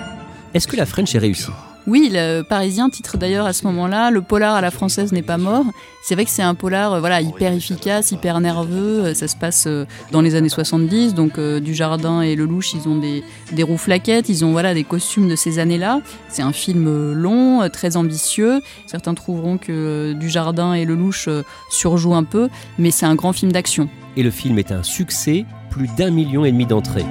Est-ce 0.54 0.66
que 0.66 0.76
la 0.76 0.86
French 0.86 1.14
est 1.14 1.18
réussie? 1.18 1.52
Oui, 1.88 2.10
le 2.12 2.42
Parisien 2.42 2.90
titre 2.90 3.16
d'ailleurs 3.16 3.46
à 3.46 3.54
ce 3.54 3.66
moment-là 3.66 4.10
Le 4.10 4.20
polar 4.20 4.54
à 4.54 4.60
la 4.60 4.70
française 4.70 5.10
n'est 5.12 5.22
pas 5.22 5.38
mort. 5.38 5.64
C'est 6.02 6.14
vrai 6.14 6.26
que 6.26 6.30
c'est 6.30 6.42
un 6.42 6.54
polar 6.54 6.92
euh, 6.92 7.00
voilà, 7.00 7.22
hyper 7.22 7.50
efficace, 7.54 8.12
hyper 8.12 8.40
nerveux. 8.40 9.06
Euh, 9.06 9.14
ça 9.14 9.26
se 9.26 9.34
passe 9.34 9.64
euh, 9.66 9.86
dans 10.12 10.20
les 10.20 10.34
années 10.34 10.50
70. 10.50 11.14
Donc, 11.14 11.40
du 11.40 11.74
Jardin 11.74 12.20
et 12.20 12.36
Lelouch, 12.36 12.74
ils 12.74 12.88
ont 12.90 12.98
des, 12.98 13.24
des 13.52 13.62
roues 13.62 13.78
flaquettes, 13.78 14.28
ils 14.28 14.44
ont 14.44 14.52
voilà, 14.52 14.74
des 14.74 14.84
costumes 14.84 15.28
de 15.28 15.36
ces 15.36 15.58
années-là. 15.58 16.02
C'est 16.28 16.42
un 16.42 16.52
film 16.52 17.12
long, 17.14 17.66
très 17.72 17.96
ambitieux. 17.96 18.60
Certains 18.86 19.14
trouveront 19.14 19.56
que 19.56 20.12
du 20.12 20.28
Jardin 20.28 20.74
et 20.74 20.84
Lelouch 20.84 21.30
surjouent 21.70 22.14
un 22.14 22.24
peu, 22.24 22.50
mais 22.78 22.90
c'est 22.90 23.06
un 23.06 23.14
grand 23.14 23.32
film 23.32 23.50
d'action. 23.50 23.88
Et 24.18 24.22
le 24.22 24.30
film 24.30 24.58
est 24.58 24.72
un 24.72 24.82
succès, 24.82 25.46
plus 25.70 25.88
d'un 25.96 26.10
million 26.10 26.44
et 26.44 26.52
demi 26.52 26.66
d'entrées. 26.66 27.06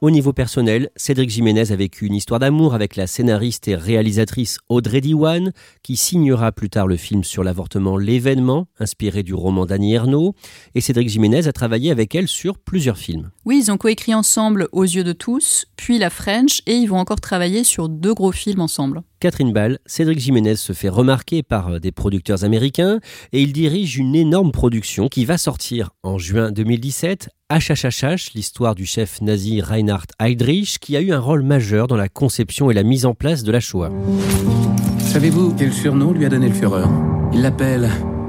Au 0.00 0.10
niveau 0.12 0.32
personnel, 0.32 0.90
Cédric 0.94 1.28
Jiménez 1.28 1.72
a 1.72 1.76
vécu 1.76 2.06
une 2.06 2.14
histoire 2.14 2.38
d'amour 2.38 2.72
avec 2.72 2.94
la 2.94 3.08
scénariste 3.08 3.66
et 3.66 3.74
réalisatrice 3.74 4.58
Audrey 4.68 5.00
Diwan, 5.00 5.50
qui 5.82 5.96
signera 5.96 6.52
plus 6.52 6.70
tard 6.70 6.86
le 6.86 6.96
film 6.96 7.24
sur 7.24 7.42
l'avortement 7.42 7.96
L'événement, 7.96 8.68
inspiré 8.78 9.24
du 9.24 9.34
roman 9.34 9.66
d'Annie 9.66 9.94
Ernaux. 9.94 10.36
Et 10.76 10.80
Cédric 10.80 11.08
Jiménez 11.08 11.48
a 11.48 11.52
travaillé 11.52 11.90
avec 11.90 12.14
elle 12.14 12.28
sur 12.28 12.58
plusieurs 12.58 12.96
films. 12.96 13.30
Oui, 13.44 13.60
ils 13.60 13.72
ont 13.72 13.76
coécrit 13.76 14.14
ensemble 14.14 14.68
Aux 14.70 14.84
yeux 14.84 15.02
de 15.02 15.12
tous, 15.12 15.66
puis 15.74 15.98
La 15.98 16.10
French, 16.10 16.62
et 16.66 16.74
ils 16.74 16.86
vont 16.86 16.98
encore 16.98 17.20
travailler 17.20 17.64
sur 17.64 17.88
deux 17.88 18.14
gros 18.14 18.30
films 18.30 18.60
ensemble. 18.60 19.02
Catherine 19.18 19.52
Ball, 19.52 19.80
Cédric 19.84 20.20
Jiménez 20.20 20.54
se 20.54 20.72
fait 20.72 20.88
remarquer 20.88 21.42
par 21.42 21.70
euh, 21.70 21.78
des 21.80 21.90
producteurs 21.90 22.44
américains 22.44 23.00
et 23.32 23.42
il 23.42 23.52
dirige 23.52 23.98
une 23.98 24.14
énorme 24.14 24.52
production 24.52 25.08
qui 25.08 25.24
va 25.24 25.38
sortir 25.38 25.90
en 26.04 26.18
juin 26.18 26.52
2017 26.52 27.30
HHHH, 27.50 28.34
l'histoire 28.34 28.74
du 28.74 28.84
chef 28.84 29.22
nazi 29.22 29.62
Reinhard 29.62 30.04
Heydrich, 30.20 30.78
qui 30.80 30.98
a 30.98 31.00
eu 31.00 31.12
un 31.12 31.18
rôle 31.18 31.42
majeur 31.42 31.86
dans 31.86 31.96
la 31.96 32.10
conception 32.10 32.70
et 32.70 32.74
la 32.74 32.82
mise 32.82 33.06
en 33.06 33.14
place 33.14 33.42
de 33.42 33.50
la 33.50 33.58
Shoah. 33.58 33.90
Savez-vous 34.98 35.54
quel 35.54 35.72
surnom 35.72 36.12
lui 36.12 36.26
a 36.26 36.28
donné 36.28 36.48
le 36.48 36.54
Führer? 36.54 36.84
Il 37.32 37.40
l'appelle 37.40 37.88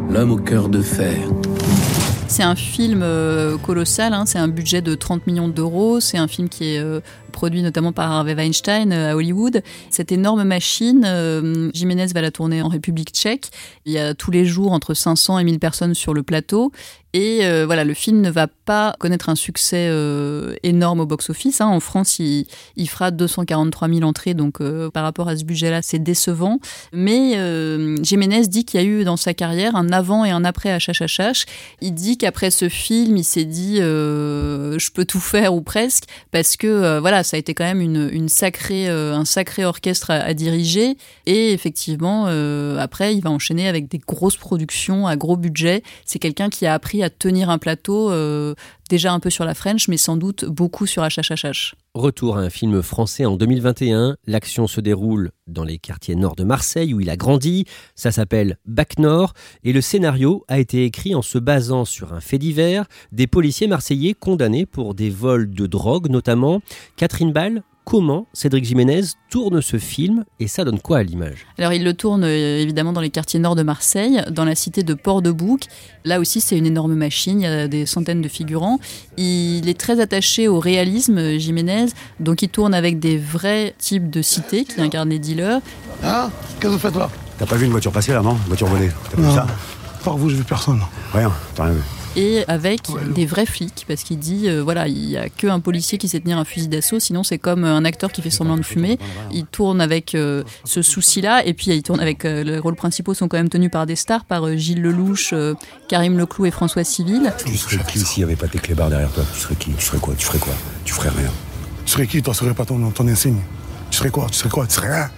l'homme 0.09 0.31
au 0.31 0.37
cœur 0.37 0.69
de 0.69 0.81
fer. 0.81 1.17
C'est 2.29 2.43
un 2.43 2.55
film 2.55 3.01
euh, 3.03 3.57
colossal, 3.57 4.13
hein. 4.13 4.25
c'est 4.25 4.37
un 4.37 4.47
budget 4.47 4.81
de 4.81 4.95
30 4.95 5.27
millions 5.27 5.49
d'euros, 5.49 5.99
c'est 5.99 6.17
un 6.17 6.29
film 6.29 6.47
qui 6.47 6.75
est 6.75 6.79
euh, 6.79 7.01
produit 7.39 7.61
notamment 7.61 7.93
par 7.93 8.11
Harvey 8.11 8.33
Weinstein 8.33 8.91
euh, 8.91 9.11
à 9.11 9.15
Hollywood. 9.15 9.63
Cette 9.89 10.11
énorme 10.11 10.43
machine, 10.43 11.71
Jiménez 11.73 12.07
va 12.07 12.21
la 12.21 12.31
tourner 12.31 12.61
en 12.61 12.67
République 12.67 13.11
tchèque. 13.11 13.49
Il 13.85 13.93
y 13.93 13.97
a 13.97 14.13
tous 14.13 14.29
les 14.29 14.43
jours 14.43 14.73
entre 14.73 14.93
500 14.93 15.39
et 15.39 15.45
1000 15.45 15.57
personnes 15.57 15.93
sur 15.93 16.13
le 16.13 16.21
plateau. 16.21 16.73
Et 17.13 17.39
voilà, 17.65 17.85
le 17.85 17.95
film 17.95 18.21
ne 18.21 18.29
va 18.29 18.47
pas 18.47 18.95
connaître 18.99 19.29
un 19.29 19.35
succès 19.35 19.89
énorme 20.61 20.99
au 20.99 21.07
box-office. 21.07 21.59
Hein. 21.59 21.65
En 21.65 21.79
France, 21.79 22.19
il, 22.19 22.45
fera 22.87 23.09
243 23.09 23.87
000 23.87 24.01
entrées, 24.03 24.35
donc 24.35 24.61
par 24.91 25.03
rapport 25.03 25.27
à 25.27 25.35
ce 25.35 25.43
budget-là, 25.43 25.81
c'est 25.81 25.97
décevant. 25.97 26.59
Mais 26.93 27.31
Jiménez 28.03 28.47
dit 28.47 28.63
qu'il 28.63 28.79
y 28.79 28.83
a 28.83 28.85
eu 28.85 29.03
dans 29.05 29.17
sa 29.17 29.33
carrière 29.33 29.75
un 29.75 29.91
avant 29.91 30.23
et 30.23 30.29
un 30.29 30.45
après 30.45 30.77
HHHH. 30.77 31.45
Il 31.81 31.95
dit 31.95 32.19
qu'après 32.19 32.51
ce 32.51 32.69
film, 32.69 33.17
il 33.17 33.23
s'est 33.23 33.45
dit 33.45 33.81
euh, 34.59 34.77
je 34.79 34.91
peux 34.91 35.05
tout 35.05 35.19
faire 35.19 35.53
ou 35.53 35.61
presque 35.61 36.05
parce 36.31 36.57
que 36.57 36.67
euh, 36.67 36.99
voilà, 36.99 37.23
ça 37.29 37.37
a 37.37 37.39
été 37.39 37.53
quand 37.53 37.63
même 37.63 37.81
une, 37.81 38.27
sacrée, 38.27 38.89
euh, 38.89 39.15
un 39.15 39.23
sacré 39.23 39.63
orchestre 39.63 40.09
à, 40.09 40.33
diriger 40.33 40.97
et 41.25 41.53
effectivement 41.53 42.25
après 42.77 43.15
il 43.15 43.21
va 43.21 43.29
enchaîner 43.29 43.67
avec 43.67 43.87
des 43.87 43.99
grosses 43.99 44.37
productions 44.37 45.05
à 45.05 45.15
gros 45.15 45.37
budget. 45.37 45.83
C'est 46.05 46.19
quelqu'un 46.19 46.49
qui 46.49 46.65
a 46.65 46.73
appris 46.73 47.03
à 47.03 47.09
tenir 47.09 47.49
un 47.49 47.57
plateau 47.57 48.11
déjà 48.89 49.13
un 49.13 49.19
peu 49.19 49.29
sur 49.29 49.45
la 49.45 49.53
French, 49.53 49.87
mais 49.87 49.97
sans 49.97 50.17
doute 50.17 50.45
beaucoup 50.45 50.85
sur 50.85 51.03
HHHH. 51.03 51.75
Retour 51.93 52.37
à 52.37 52.41
un 52.41 52.49
film 52.49 52.81
français 52.81 53.25
en 53.25 53.37
2021. 53.37 54.17
L'action 54.27 54.67
se 54.67 54.81
déroule 54.81 55.31
dans 55.47 55.63
les 55.63 55.79
quartiers 55.79 56.15
nord 56.15 56.35
de 56.35 56.43
Marseille 56.43 56.93
où 56.93 56.99
il 56.99 57.09
a 57.09 57.17
grandi. 57.17 57.65
Ça 57.95 58.11
s'appelle 58.11 58.57
Bac 58.65 58.99
Nord 58.99 59.33
et 59.63 59.73
le 59.73 59.81
scénario 59.81 60.43
a 60.47 60.59
été 60.59 60.85
écrit 60.85 61.15
en 61.15 61.21
se 61.21 61.37
basant 61.37 61.85
sur 61.85 62.13
un 62.13 62.19
fait 62.19 62.37
divers 62.37 62.85
des 63.11 63.27
policiers 63.27 63.67
marseillais 63.67 64.13
condamnés 64.13 64.65
pour 64.65 64.93
des 64.93 65.09
vols 65.09 65.49
de 65.49 65.67
drogue 65.67 66.09
notamment. 66.09 66.61
Catherine 66.95 67.31
Ball, 67.31 67.63
comment 67.89 68.27
Cédric 68.33 68.65
Jiménez 68.65 69.01
tourne 69.31 69.63
ce 69.63 69.77
film 69.77 70.23
et 70.39 70.47
ça 70.47 70.63
donne 70.63 70.79
quoi 70.79 70.99
à 70.99 71.03
l'image 71.03 71.47
Alors 71.57 71.73
il 71.73 71.83
le 71.83 71.95
tourne 71.95 72.23
euh, 72.23 72.61
évidemment 72.61 72.93
dans 72.93 73.01
les 73.01 73.09
quartiers 73.09 73.39
nord 73.39 73.55
de 73.55 73.63
Marseille, 73.63 74.21
dans 74.29 74.45
la 74.45 74.53
cité 74.53 74.83
de 74.83 74.93
Port-de-Bouc. 74.93 75.63
Là 76.05 76.19
aussi 76.19 76.39
c'est 76.39 76.55
une 76.55 76.67
énorme 76.67 76.93
machine, 76.93 77.41
il 77.41 77.43
y 77.43 77.47
a 77.47 77.67
des 77.67 77.87
centaines 77.87 78.21
de 78.21 78.27
figurants. 78.27 78.79
Il 79.17 79.67
est 79.67 79.79
très 79.79 79.99
attaché 79.99 80.47
au 80.47 80.59
réalisme 80.59 81.39
Jiménez, 81.39 81.87
donc 82.19 82.43
il 82.43 82.49
tourne 82.49 82.75
avec 82.75 82.99
des 82.99 83.17
vrais 83.17 83.73
types 83.79 84.11
de 84.11 84.21
cités 84.21 84.65
qui 84.65 84.79
incarnent 84.79 85.09
les 85.09 85.19
dealers. 85.19 85.59
Ah 86.03 86.29
Qu'est-ce 86.59 86.61
que 86.61 86.67
vous 86.67 86.77
faites 86.79 86.95
là? 86.95 87.09
T'as 87.39 87.47
pas 87.47 87.55
vu 87.55 87.65
une 87.65 87.71
voiture 87.71 87.91
passer 87.91 88.13
là, 88.13 88.21
non? 88.21 88.33
Une 88.33 88.47
voiture 88.49 88.67
volée 88.67 88.91
T'as 89.09 89.17
pas 89.17 89.21
vu 89.23 89.33
ça? 89.33 89.47
Par 90.03 90.15
vous, 90.15 90.29
je 90.29 90.35
vu 90.35 90.43
personne. 90.43 90.81
Rien, 91.11 91.31
t'as 91.55 91.63
rien 91.65 91.73
vu 91.73 91.81
et 92.19 92.43
avec 92.47 92.81
des 93.15 93.25
vrais 93.25 93.45
flics, 93.45 93.85
parce 93.87 94.03
qu'il 94.03 94.19
dit, 94.19 94.49
euh, 94.49 94.61
voilà, 94.61 94.87
il 94.87 95.07
n'y 95.07 95.17
a 95.17 95.29
qu'un 95.29 95.59
policier 95.59 95.97
qui 95.97 96.07
sait 96.07 96.19
tenir 96.19 96.37
un 96.37 96.45
fusil 96.45 96.67
d'assaut, 96.67 96.99
sinon 96.99 97.23
c'est 97.23 97.37
comme 97.37 97.63
un 97.63 97.85
acteur 97.85 98.11
qui 98.11 98.21
fait 98.21 98.29
semblant 98.29 98.57
de 98.57 98.63
fumer. 98.63 98.99
Il 99.31 99.45
tourne 99.45 99.79
avec 99.81 100.15
euh, 100.15 100.43
ce 100.65 100.81
souci-là, 100.81 101.45
et 101.45 101.53
puis 101.53 101.71
il 101.71 101.83
tourne 101.83 101.99
avec, 101.99 102.25
euh, 102.25 102.43
les 102.43 102.59
rôles 102.59 102.75
principaux 102.75 103.13
sont 103.13 103.27
quand 103.27 103.37
même 103.37 103.49
tenus 103.49 103.71
par 103.71 103.85
des 103.85 103.95
stars, 103.95 104.25
par 104.25 104.55
Gilles 104.57 104.81
Lelouch, 104.81 105.33
Karim 105.87 106.17
Leclou 106.17 106.45
et 106.45 106.51
François 106.51 106.83
Civil. 106.83 107.31
Tu 107.45 107.57
serais 107.57 107.77
qui 107.87 107.99
s'il 107.99 108.23
n'y 108.23 108.31
avait 108.31 108.35
pas 108.35 108.47
tes 108.47 108.59
clébards 108.59 108.89
derrière 108.89 109.11
toi? 109.11 109.23
Tu 109.33 109.39
serais 109.39 109.55
qui? 109.55 109.71
Tu 109.71 109.85
serais 109.85 109.99
quoi? 109.99 110.13
Tu 110.17 110.25
ferais 110.25 110.39
quoi? 110.39 110.53
Tu 110.83 110.93
ferais 110.93 111.09
rien. 111.09 111.31
Tu 111.85 111.91
serais 111.91 112.07
qui? 112.07 112.21
Toi, 112.21 112.33
serais 112.33 112.53
pas 112.53 112.65
ton, 112.65 112.91
ton 112.91 113.07
insigne. 113.07 113.39
Tu 113.89 113.97
serais 113.97 114.09
quoi? 114.09 114.27
Tu 114.29 114.37
serais 114.37 114.49
quoi? 114.49 114.67
Tu 114.67 114.75
serais 114.75 114.93
rien. 114.93 115.09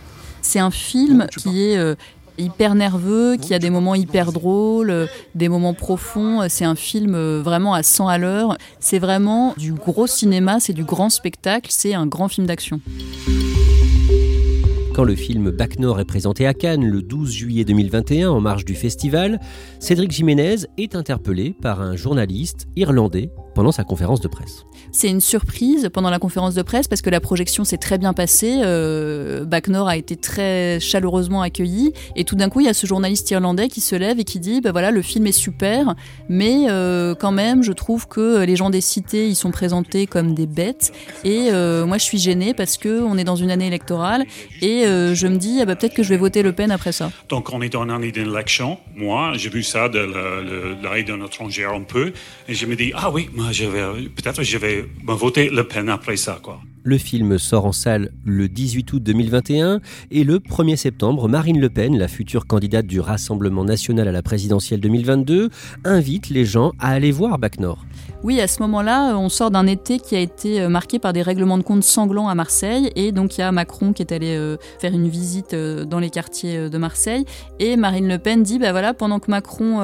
C'est 0.42 0.60
un 0.60 0.72
film 0.72 1.28
qui 1.38 1.64
est 1.64 1.96
hyper 2.42 2.76
nerveux, 2.76 3.38
qui 3.38 3.54
a 3.54 3.60
des 3.60 3.70
moments 3.70 3.96
hyper 3.96 4.32
drôles, 4.32 5.08
des 5.36 5.50
moments 5.50 5.74
profonds. 5.74 6.48
C'est 6.50 6.66
un 6.66 6.76
film 6.76 7.16
euh, 7.16 7.42
vraiment 7.44 7.74
à 7.74 7.84
100 7.84 8.08
à 8.08 8.18
l'heure. 8.18 8.58
C'est 8.80 9.00
vraiment 9.00 9.54
du 9.58 9.74
gros 9.74 10.08
cinéma, 10.08 10.60
c'est 10.60 10.74
du 10.74 10.84
grand 10.84 11.10
spectacle, 11.10 11.70
c'est 11.72 11.94
un 11.94 12.08
grand 12.08 12.28
film 12.28 12.48
d'action. 12.48 12.82
Quand 14.94 15.06
le 15.06 15.16
film 15.16 15.52
Bac 15.52 15.80
Nord 15.80 16.02
est 16.02 16.06
présenté 16.06 16.46
à 16.46 16.54
Cannes 16.54 16.86
le 16.86 17.02
12 17.02 17.32
juillet 17.32 17.64
2021 17.64 18.30
en 18.30 18.42
marge 18.42 18.66
du 18.66 18.76
festival, 18.76 19.40
Cédric 19.80 20.12
Jiménez 20.12 20.66
est 20.78 20.96
interpellé 20.96 21.56
par 21.62 21.80
un 21.80 21.96
journaliste 21.96 22.68
irlandais 22.76 23.32
pendant 23.54 23.72
sa 23.72 23.84
conférence 23.84 24.22
de 24.22 24.28
presse. 24.28 24.66
C'est 24.92 25.10
une 25.10 25.22
surprise 25.22 25.90
pendant 25.94 26.10
la 26.10 26.20
conférence 26.20 26.56
de 26.56 26.62
presse 26.62 26.88
parce 26.88 27.02
que 27.02 27.10
la 27.10 27.20
projection 27.20 27.64
s'est 27.64 27.78
très 27.78 27.98
bien 27.98 28.14
passée. 28.14 28.62
Euh, 28.64 29.46
Bac 29.46 29.68
Nord 29.68 29.88
a 29.88 29.98
été 29.98 30.16
très 30.16 30.80
chaleureusement 30.80 31.42
accueilli 31.42 31.94
et 32.16 32.24
tout 32.24 32.36
d'un 32.36 32.50
coup 32.50 32.60
il 32.60 32.66
y 32.66 32.70
a 32.70 32.74
ce 32.74 32.88
journaliste 32.88 33.30
irlandais 33.32 33.68
qui 33.68 33.82
se 33.82 33.96
lève 33.96 34.20
et 34.20 34.24
qui 34.24 34.40
dit 34.40 34.62
bah 34.62 34.72
voilà 34.72 34.92
le 34.92 35.02
film 35.02 35.28
est 35.28 35.32
super 35.32 35.96
mais 36.30 36.66
euh, 36.70 37.16
quand 37.16 37.32
même 37.32 37.64
je 37.64 37.72
trouve 37.72 38.08
que 38.08 38.44
les 38.44 38.56
gens 38.56 38.70
des 38.70 38.82
cités 38.82 39.28
ils 39.28 39.36
sont 39.36 39.52
présentés 39.52 40.08
comme 40.08 40.34
des 40.34 40.48
bêtes 40.48 40.92
et 41.24 41.50
euh, 41.52 41.86
moi 41.86 41.98
je 41.98 42.04
suis 42.04 42.18
gêné 42.18 42.54
parce 42.54 42.78
que 42.78 43.02
on 43.02 43.18
est 43.18 43.24
dans 43.24 43.36
une 43.36 43.52
année 43.52 43.68
électorale 43.68 44.26
et 44.62 44.81
euh, 44.86 45.16
je 45.16 45.28
me 45.28 45.38
dis 45.38 45.60
ah 45.62 45.66
bah, 45.66 45.76
peut-être 45.76 45.94
que 45.94 46.04
je 46.04 46.10
vais 46.10 46.18
voter 46.18 46.44
Le 46.44 46.52
Pen 46.52 46.72
après 46.72 46.92
ça. 46.92 47.12
Donc 47.30 47.52
on 47.54 47.62
est 47.62 47.70
dans 47.70 47.84
une 47.84 47.92
année 47.92 48.12
d'élection. 48.12 48.80
Moi 48.96 49.34
j'ai 49.36 49.50
vu 49.50 49.64
ça 49.64 49.90
de 49.90 50.00
l'arrêt 50.82 51.04
d'un 51.04 51.24
étranger 51.26 51.66
un 51.66 51.82
peu 51.82 52.14
et 52.48 52.54
je 52.54 52.66
me 52.66 52.76
dis 52.76 52.92
ah 52.96 53.10
oui 53.12 53.30
je 53.52 53.66
vais 53.66 54.10
peut-être 54.10 54.44
je 54.44 54.58
vais 54.58 54.86
voter 55.06 55.50
Le 55.50 55.64
Pen 55.64 55.90
après 55.90 56.18
ça 56.18 56.40
quoi. 56.42 56.60
Le 56.84 56.98
film 56.98 57.38
sort 57.38 57.68
en 57.68 57.72
salle 57.72 58.12
le 58.26 58.48
18 58.48 58.94
août 58.94 59.04
2021 59.04 59.82
et 60.10 60.24
le 60.24 60.40
1er 60.40 60.76
septembre, 60.76 61.30
Marine 61.30 61.60
Le 61.60 61.70
Pen, 61.70 61.96
la 61.96 62.08
future 62.08 62.48
candidate 62.48 62.88
du 62.88 63.00
Rassemblement 63.00 63.64
national 63.64 64.08
à 64.08 64.12
la 64.12 64.24
présidentielle 64.24 64.80
2022, 64.80 65.50
invite 65.86 66.30
les 66.30 66.44
gens 66.44 66.72
à 66.80 66.90
aller 66.90 67.12
voir 67.12 67.38
Bac 67.38 67.60
Nord. 67.60 67.86
Oui, 68.24 68.40
à 68.40 68.48
ce 68.48 68.62
moment-là, 68.62 69.16
on 69.18 69.30
sort 69.30 69.52
d'un 69.52 69.66
été 69.66 70.00
qui 70.00 70.16
a 70.16 70.20
été 70.20 70.62
euh, 70.62 70.70
marqué 70.70 71.00
par 71.00 71.12
des 71.12 71.24
règlements 71.24 71.58
de 71.58 71.64
compte 71.64 71.84
sanglants 71.84 72.30
à 72.30 72.36
Marseille. 72.36 72.92
Et 72.96 73.12
donc, 73.12 73.38
il 73.38 73.42
y 73.42 73.44
a 73.44 73.52
Macron 73.52 73.94
qui 73.94 74.04
est 74.04 74.12
allé 74.12 74.36
euh, 74.36 74.58
faire 74.80 74.94
une 74.94 75.08
visite 75.08 75.54
euh, 75.54 75.86
dans 75.86 76.00
les 76.00 76.12
quartiers 76.12 76.70
de 76.70 76.78
Marseille. 76.78 77.26
Et 77.60 77.78
Marine 77.78 78.08
Le 78.08 78.18
Pen 78.18 78.44
dit, 78.44 78.60
bah 78.60 78.72
voilà, 78.72 78.94
pendant 78.94 79.20
que 79.20 79.30
Macron 79.30 79.80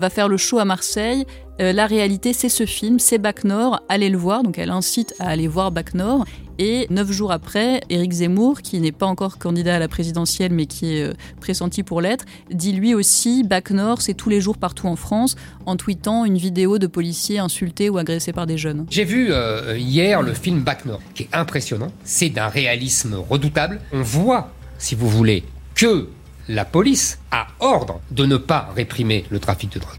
va 0.00 0.10
faire 0.10 0.28
le 0.28 0.36
show 0.36 0.58
à 0.58 0.64
Marseille, 0.64 1.24
la 1.70 1.86
réalité, 1.86 2.32
c'est 2.32 2.48
ce 2.48 2.66
film, 2.66 2.98
c'est 2.98 3.18
Bac 3.18 3.44
Nord, 3.44 3.82
allez 3.88 4.08
le 4.08 4.18
voir. 4.18 4.42
Donc 4.42 4.58
elle 4.58 4.70
incite 4.70 5.14
à 5.20 5.28
aller 5.28 5.46
voir 5.46 5.70
Bac 5.70 5.94
Nord. 5.94 6.24
Et 6.58 6.86
neuf 6.90 7.10
jours 7.10 7.32
après, 7.32 7.80
Éric 7.88 8.12
Zemmour, 8.12 8.62
qui 8.62 8.78
n'est 8.80 8.92
pas 8.92 9.06
encore 9.06 9.38
candidat 9.38 9.76
à 9.76 9.78
la 9.78 9.88
présidentielle, 9.88 10.52
mais 10.52 10.66
qui 10.66 10.96
est 10.96 11.04
euh, 11.04 11.14
pressenti 11.40 11.82
pour 11.82 12.00
l'être, 12.00 12.24
dit 12.50 12.72
lui 12.72 12.94
aussi 12.94 13.42
Bac 13.42 13.70
Nord, 13.70 14.02
c'est 14.02 14.14
tous 14.14 14.28
les 14.28 14.40
jours 14.40 14.58
partout 14.58 14.86
en 14.86 14.96
France, 14.96 15.36
en 15.66 15.76
tweetant 15.76 16.24
une 16.24 16.36
vidéo 16.36 16.78
de 16.78 16.86
policiers 16.86 17.38
insultés 17.38 17.88
ou 17.88 17.98
agressés 17.98 18.32
par 18.32 18.46
des 18.46 18.58
jeunes. 18.58 18.86
J'ai 18.90 19.04
vu 19.04 19.28
euh, 19.30 19.76
hier 19.78 20.22
le 20.22 20.34
film 20.34 20.60
Bac 20.60 20.84
Nord, 20.84 21.00
qui 21.14 21.24
est 21.24 21.28
impressionnant. 21.32 21.92
C'est 22.04 22.28
d'un 22.28 22.48
réalisme 22.48 23.14
redoutable. 23.14 23.80
On 23.92 24.02
voit, 24.02 24.50
si 24.78 24.94
vous 24.94 25.08
voulez, 25.08 25.44
que 25.74 26.08
la 26.48 26.64
police 26.64 27.18
a 27.30 27.46
ordre 27.60 28.00
de 28.10 28.26
ne 28.26 28.36
pas 28.36 28.70
réprimer 28.76 29.24
le 29.30 29.38
trafic 29.38 29.72
de 29.72 29.78
drogue. 29.78 29.98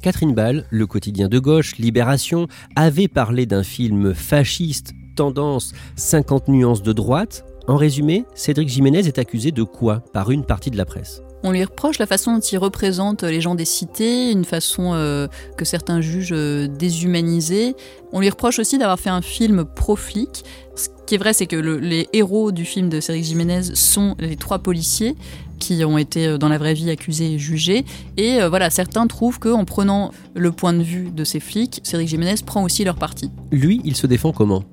Catherine 0.00 0.34
Ball, 0.34 0.64
le 0.70 0.86
quotidien 0.86 1.28
de 1.28 1.38
gauche, 1.38 1.76
Libération, 1.76 2.48
avait 2.74 3.08
parlé 3.08 3.46
d'un 3.46 3.62
film 3.62 4.14
fasciste 4.14 4.92
tendance 5.16 5.72
50 5.96 6.48
nuances 6.48 6.82
de 6.82 6.92
droite. 6.92 7.44
En 7.66 7.76
résumé, 7.76 8.24
Cédric 8.34 8.68
Jiménez 8.68 9.06
est 9.06 9.18
accusé 9.18 9.50
de 9.50 9.62
quoi 9.62 10.00
par 10.12 10.30
une 10.30 10.44
partie 10.44 10.70
de 10.70 10.76
la 10.76 10.84
presse? 10.84 11.22
On 11.42 11.52
lui 11.52 11.62
reproche 11.62 11.98
la 11.98 12.06
façon 12.06 12.34
dont 12.34 12.40
il 12.40 12.58
représente 12.58 13.22
les 13.22 13.40
gens 13.40 13.54
des 13.54 13.64
cités, 13.64 14.30
une 14.30 14.44
façon 14.44 14.94
euh, 14.94 15.28
que 15.56 15.64
certains 15.64 16.00
jugent 16.00 16.32
euh, 16.32 16.66
déshumanisée. 16.66 17.74
On 18.12 18.20
lui 18.20 18.28
reproche 18.30 18.58
aussi 18.58 18.78
d'avoir 18.78 18.98
fait 18.98 19.10
un 19.10 19.22
film 19.22 19.64
pro-flic. 19.64 20.44
Ce 20.74 20.88
qui 21.06 21.14
est 21.14 21.18
vrai, 21.18 21.32
c'est 21.32 21.46
que 21.46 21.56
les 21.56 22.08
héros 22.12 22.52
du 22.52 22.64
film 22.64 22.88
de 22.88 23.00
Cédric 23.00 23.24
Jiménez 23.24 23.62
sont 23.74 24.16
les 24.18 24.36
trois 24.36 24.58
policiers 24.58 25.14
qui 25.58 25.84
ont 25.84 25.98
été 25.98 26.26
euh, 26.26 26.38
dans 26.38 26.48
la 26.48 26.58
vraie 26.58 26.74
vie 26.74 26.90
accusés 26.90 27.32
et 27.32 27.38
jugés. 27.38 27.84
Et 28.16 28.38
voilà, 28.48 28.70
certains 28.70 29.06
trouvent 29.06 29.38
qu'en 29.38 29.64
prenant 29.64 30.10
le 30.34 30.52
point 30.52 30.72
de 30.72 30.82
vue 30.82 31.10
de 31.10 31.24
ces 31.24 31.40
flics, 31.40 31.80
Cédric 31.82 32.08
Jiménez 32.08 32.34
prend 32.44 32.62
aussi 32.62 32.84
leur 32.84 32.96
parti. 32.96 33.30
Lui, 33.50 33.80
il 33.84 33.96
se 33.96 34.06
défend 34.06 34.32
comment? 34.32 34.64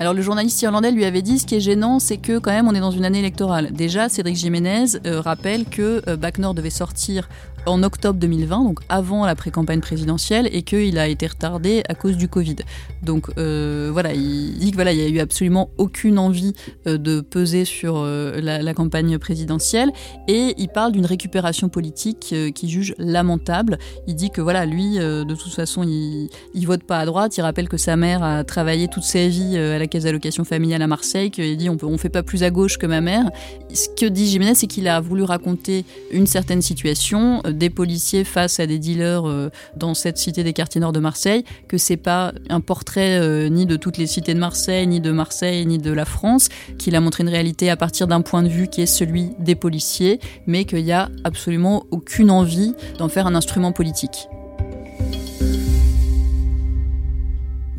Alors 0.00 0.12
le 0.12 0.22
journaliste 0.22 0.60
irlandais 0.62 0.90
lui 0.90 1.04
avait 1.04 1.22
dit 1.22 1.38
ce 1.38 1.46
qui 1.46 1.54
est 1.54 1.60
gênant, 1.60 2.00
c'est 2.00 2.16
que 2.16 2.38
quand 2.38 2.50
même 2.50 2.66
on 2.66 2.74
est 2.74 2.80
dans 2.80 2.90
une 2.90 3.04
année 3.04 3.20
électorale. 3.20 3.72
Déjà, 3.72 4.08
Cédric 4.08 4.34
Jiménez 4.34 4.96
euh, 5.06 5.20
rappelle 5.20 5.66
que 5.66 6.02
euh, 6.08 6.16
Bac 6.16 6.38
Nord 6.38 6.54
devait 6.54 6.70
sortir 6.70 7.28
en 7.66 7.82
octobre 7.82 8.18
2020, 8.18 8.64
donc 8.64 8.80
avant 8.88 9.24
la 9.24 9.34
pré-campagne 9.34 9.80
présidentielle, 9.80 10.48
et 10.52 10.62
qu'il 10.62 10.98
a 10.98 11.08
été 11.08 11.26
retardé 11.26 11.82
à 11.88 11.94
cause 11.94 12.16
du 12.16 12.28
Covid. 12.28 12.56
Donc 13.02 13.30
euh, 13.38 13.90
voilà, 13.92 14.12
il 14.12 14.58
dit 14.58 14.70
que 14.70 14.76
voilà, 14.76 14.92
il 14.92 14.98
n'y 14.98 15.04
a 15.04 15.08
eu 15.08 15.20
absolument 15.20 15.70
aucune 15.78 16.18
envie 16.18 16.54
euh, 16.86 16.98
de 16.98 17.20
peser 17.20 17.64
sur 17.64 17.96
euh, 17.98 18.40
la, 18.40 18.74
campagne 18.74 19.18
présidentielle, 19.18 19.90
et 20.28 20.54
il 20.58 20.68
parle 20.68 20.92
d'une 20.92 21.06
récupération 21.06 21.68
politique 21.68 22.34
qu'il 22.54 22.68
juge 22.68 22.94
lamentable. 22.98 23.78
Il 24.06 24.16
dit 24.16 24.30
que 24.30 24.40
voilà, 24.40 24.66
lui, 24.66 24.96
de 24.96 25.34
toute 25.34 25.52
façon, 25.52 25.84
il, 25.84 26.28
il 26.54 26.66
vote 26.66 26.82
pas 26.82 26.98
à 26.98 27.06
droite. 27.06 27.36
Il 27.36 27.42
rappelle 27.42 27.68
que 27.68 27.76
sa 27.76 27.94
mère 27.94 28.24
a 28.24 28.42
travaillé 28.42 28.88
toute 28.88 29.04
sa 29.04 29.28
vie 29.28 29.56
à 29.56 29.78
la 29.78 29.86
caisse 29.86 30.04
d'allocation 30.04 30.44
familiale 30.44 30.82
à 30.82 30.86
Marseille, 30.88 31.30
qu'il 31.30 31.56
dit 31.56 31.70
on 31.70 31.74
ne 31.74 31.84
on 31.84 31.98
fait 31.98 32.08
pas 32.08 32.24
plus 32.24 32.42
à 32.42 32.50
gauche 32.50 32.78
que 32.78 32.86
ma 32.86 33.00
mère. 33.00 33.30
Ce 33.72 33.88
que 33.88 34.06
dit 34.06 34.26
Jiménez, 34.26 34.54
c'est 34.54 34.66
qu'il 34.66 34.88
a 34.88 35.00
voulu 35.00 35.22
raconter 35.22 35.84
une 36.10 36.26
certaine 36.26 36.62
situation, 36.62 37.42
des 37.54 37.70
policiers 37.70 38.24
face 38.24 38.60
à 38.60 38.66
des 38.66 38.78
dealers 38.78 39.28
euh, 39.28 39.50
dans 39.76 39.94
cette 39.94 40.18
cité 40.18 40.44
des 40.44 40.52
quartiers 40.52 40.80
nord 40.80 40.92
de 40.92 41.00
Marseille, 41.00 41.44
que 41.68 41.78
c'est 41.78 41.96
pas 41.96 42.32
un 42.48 42.60
portrait 42.60 43.18
euh, 43.18 43.48
ni 43.48 43.66
de 43.66 43.76
toutes 43.76 43.98
les 43.98 44.06
cités 44.06 44.34
de 44.34 44.38
Marseille, 44.38 44.86
ni 44.86 45.00
de 45.00 45.10
Marseille, 45.10 45.64
ni 45.66 45.78
de 45.78 45.92
la 45.92 46.04
France, 46.04 46.48
qu'il 46.78 46.96
a 46.96 47.00
montré 47.00 47.22
une 47.22 47.28
réalité 47.28 47.70
à 47.70 47.76
partir 47.76 48.06
d'un 48.06 48.20
point 48.20 48.42
de 48.42 48.48
vue 48.48 48.68
qui 48.68 48.82
est 48.82 48.86
celui 48.86 49.30
des 49.38 49.54
policiers, 49.54 50.20
mais 50.46 50.64
qu'il 50.64 50.84
n'y 50.84 50.92
a 50.92 51.08
absolument 51.24 51.84
aucune 51.90 52.30
envie 52.30 52.74
d'en 52.98 53.08
faire 53.08 53.26
un 53.26 53.34
instrument 53.34 53.72
politique. 53.72 54.28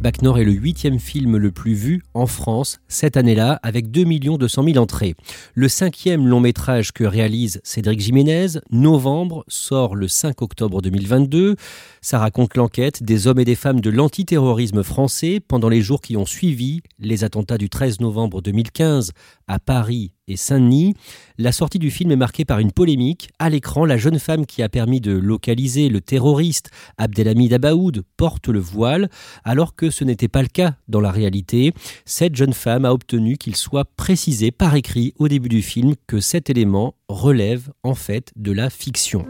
Bac 0.06 0.22
Nord 0.22 0.38
est 0.38 0.44
le 0.44 0.52
huitième 0.52 1.00
film 1.00 1.36
le 1.36 1.50
plus 1.50 1.74
vu 1.74 2.04
en 2.14 2.28
France 2.28 2.78
cette 2.88 3.18
année-là, 3.18 3.60
avec 3.64 3.90
2 3.90 4.06
200 4.38 4.64
000 4.64 4.78
entrées. 4.78 5.16
Le 5.56 5.68
cinquième 5.68 6.28
long 6.28 6.40
métrage 6.40 6.92
que 6.92 7.04
réalise 7.04 7.60
Cédric 7.64 8.02
Jiménez, 8.02 8.60
Novembre, 8.70 9.44
sort 9.48 9.96
le 9.96 10.08
5 10.08 10.44
octobre 10.44 10.84
2022. 10.84 11.56
Ça 12.02 12.20
raconte 12.20 12.56
l'enquête 12.56 13.02
des 13.02 13.26
hommes 13.26 13.40
et 13.40 13.46
des 13.46 13.56
femmes 13.56 13.82
de 13.82 13.90
l'antiterrorisme 13.90 14.84
français 14.84 15.40
pendant 15.40 15.70
les 15.70 15.82
jours 15.82 16.02
qui 16.02 16.18
ont 16.18 16.28
suivi 16.28 16.82
les 17.00 17.24
attentats 17.24 17.58
du 17.58 17.72
13 17.72 18.00
novembre 18.00 18.44
2015 18.44 19.12
à 19.48 19.58
Paris 19.58 20.14
et 20.28 20.38
Saint-Denis. 20.38 20.96
La 21.38 21.52
sortie 21.52 21.80
du 21.80 21.92
film 21.92 22.12
est 22.12 22.16
marquée 22.16 22.46
par 22.46 22.60
une 22.60 22.72
polémique. 22.72 23.30
À 23.40 23.50
l'écran, 23.50 23.86
la 23.86 23.98
jeune 23.98 24.20
femme 24.20 24.46
qui 24.46 24.64
a 24.64 24.70
permis 24.70 25.02
de 25.02 25.12
localiser 25.12 25.90
le 25.90 26.02
terroriste 26.02 26.72
Abdelhamid 26.98 27.54
Abaoud 27.54 28.04
porte 28.18 28.48
le 28.48 28.60
voile, 28.60 29.10
alors 29.44 29.76
que 29.76 29.90
ce 29.90 30.04
n'était 30.04 30.28
pas 30.28 30.42
le 30.42 30.48
cas 30.48 30.76
dans 30.88 31.02
la 31.02 31.12
réalité. 31.12 31.74
Cette 32.06 32.36
jeune 32.36 32.54
femme 32.54 32.86
a 32.86 32.94
obtenu 32.94 33.38
qu'il 33.38 33.56
soit 33.56 33.86
précisé 33.96 34.52
par 34.52 34.76
écrit 34.76 35.14
au 35.18 35.28
début 35.28 35.50
du 35.50 35.62
film 35.62 35.96
que 36.08 36.20
cet 36.20 36.50
élément 36.50 36.96
relève 37.08 37.72
en 37.84 37.96
fait 37.96 38.32
de 38.36 38.52
la 38.52 38.70
fiction. 38.70 39.26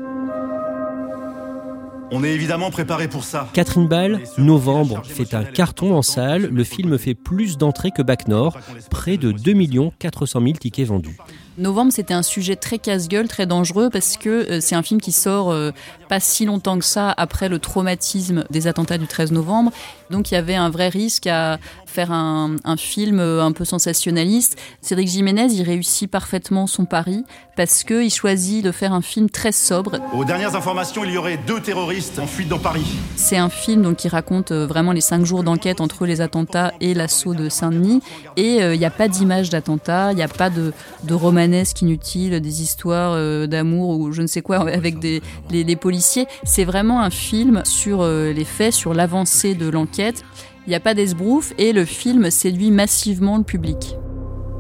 On 2.12 2.24
est 2.24 2.32
évidemment 2.32 2.70
préparé 2.70 3.08
pour 3.08 3.24
ça. 3.24 3.50
Catherine 3.54 3.88
Ball, 3.88 4.22
Novembre, 4.38 5.02
fait 5.04 5.34
un 5.34 5.44
carton 5.44 5.96
en 5.96 6.02
salle. 6.02 6.50
Le 6.52 6.64
film 6.64 6.98
fait 6.98 7.16
plus 7.16 7.58
d'entrées 7.58 7.92
que 7.92 8.02
Bac 8.02 8.28
Nord, 8.28 8.58
près 8.90 9.18
de 9.18 9.32
2 9.32 9.92
400 10.00 10.42
000 10.42 10.54
tickets 10.54 10.88
vendus. 10.88 11.18
Novembre, 11.58 11.94
c'était 11.94 12.14
un 12.14 12.24
sujet 12.24 12.58
très 12.58 12.80
casse-gueule, 12.80 13.30
très 13.30 13.46
dangereux, 13.46 13.90
parce 13.90 14.18
que 14.18 14.30
euh, 14.30 14.60
c'est 14.60 14.76
un 14.76 14.84
film 14.84 15.00
qui 15.00 15.14
sort 15.14 15.52
euh, 15.52 15.72
pas 16.10 16.20
si 16.20 16.46
longtemps 16.46 16.78
que 16.78 16.84
ça 16.84 17.14
après 17.16 17.48
le 17.48 17.60
traumatisme 17.60 18.44
des 18.50 18.68
attentats 18.68 18.98
du 18.98 19.08
13 19.08 19.32
novembre. 19.32 19.72
Donc 20.10 20.32
il 20.32 20.34
y 20.34 20.38
avait 20.38 20.56
un 20.56 20.70
vrai 20.70 20.90
risque 20.90 21.28
à 21.28 21.58
faire 21.86 22.12
un, 22.12 22.58
film 22.78 23.20
euh, 23.22 23.42
un 23.42 23.54
peu 23.54 23.64
sensationnaliste. 23.64 24.60
Cédric 24.82 25.08
Jiménez, 25.08 25.48
il 25.52 25.64
réussit 25.64 26.12
parfaitement 26.12 26.68
son 26.68 26.84
pari 26.84 27.24
parce 27.56 27.86
qu'il 27.86 28.12
choisit 28.12 28.64
de 28.64 28.72
faire 28.74 28.92
un 28.92 29.02
film 29.02 29.30
très 29.30 29.54
sobre. 29.54 30.00
Aux 30.14 30.26
dernières 30.26 30.58
informations, 30.58 31.06
il 31.06 31.12
y 31.12 31.18
aurait 31.18 31.38
deux 31.38 31.62
terroristes 31.62 32.20
en 32.20 32.28
fuite 32.28 32.50
dans 32.50 32.60
Paris. 32.60 32.86
C'est 33.16 33.38
un 33.38 33.50
film 33.50 33.82
donc, 33.82 33.96
qui 33.96 34.10
raconte 34.10 34.52
vraiment 34.52 34.92
les 34.92 35.00
cinq 35.00 35.26
jours 35.26 35.44
d'enquête 35.44 35.80
entre 35.80 36.06
les 36.06 36.20
attentats 36.20 36.74
et 36.82 36.94
l'assaut 36.94 37.34
de 37.34 37.48
Saint-Denis. 37.48 38.02
Et 38.36 38.58
il 38.58 38.78
n'y 38.78 38.86
a 38.86 38.92
pas 38.92 39.08
d'image 39.08 39.50
d'attentat, 39.50 40.12
il 40.12 40.18
n'y 40.18 40.24
a 40.24 40.28
pas 40.28 40.50
de, 40.50 40.74
de 41.04 41.14
romanesque 41.46 41.84
inutile, 41.84 42.40
des 42.40 42.64
histoires 42.64 43.14
euh, 43.14 43.46
d'amour 43.46 44.00
ou 44.00 44.12
je 44.12 44.24
ne 44.24 44.28
sais 44.28 44.42
quoi 44.42 44.68
avec 44.68 44.98
des, 44.98 45.22
les, 45.52 45.76
policiers. 45.76 46.26
C'est 46.44 46.66
vraiment 46.66 47.02
un 47.02 47.12
film 47.12 47.62
sur 47.66 48.02
euh, 48.02 48.34
les 48.34 48.46
faits, 48.46 48.74
sur 48.74 48.96
l'avancée 48.96 49.54
de 49.54 49.70
l'enquête. 49.70 50.24
Il 50.66 50.70
n'y 50.70 50.76
a 50.76 50.80
pas 50.80 50.96
d'esbrouf 50.96 51.54
et 51.60 51.72
le 51.72 51.86
film 51.86 52.32
séduit 52.32 52.72
massivement 52.72 53.38
le 53.38 53.44
public. 53.44 53.96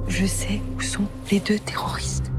Je 0.08 0.28
sais 0.28 0.62
où 0.78 0.82
sont 0.82 1.08
les 1.32 1.40
deux 1.40 1.58
terroristes. 1.58 2.32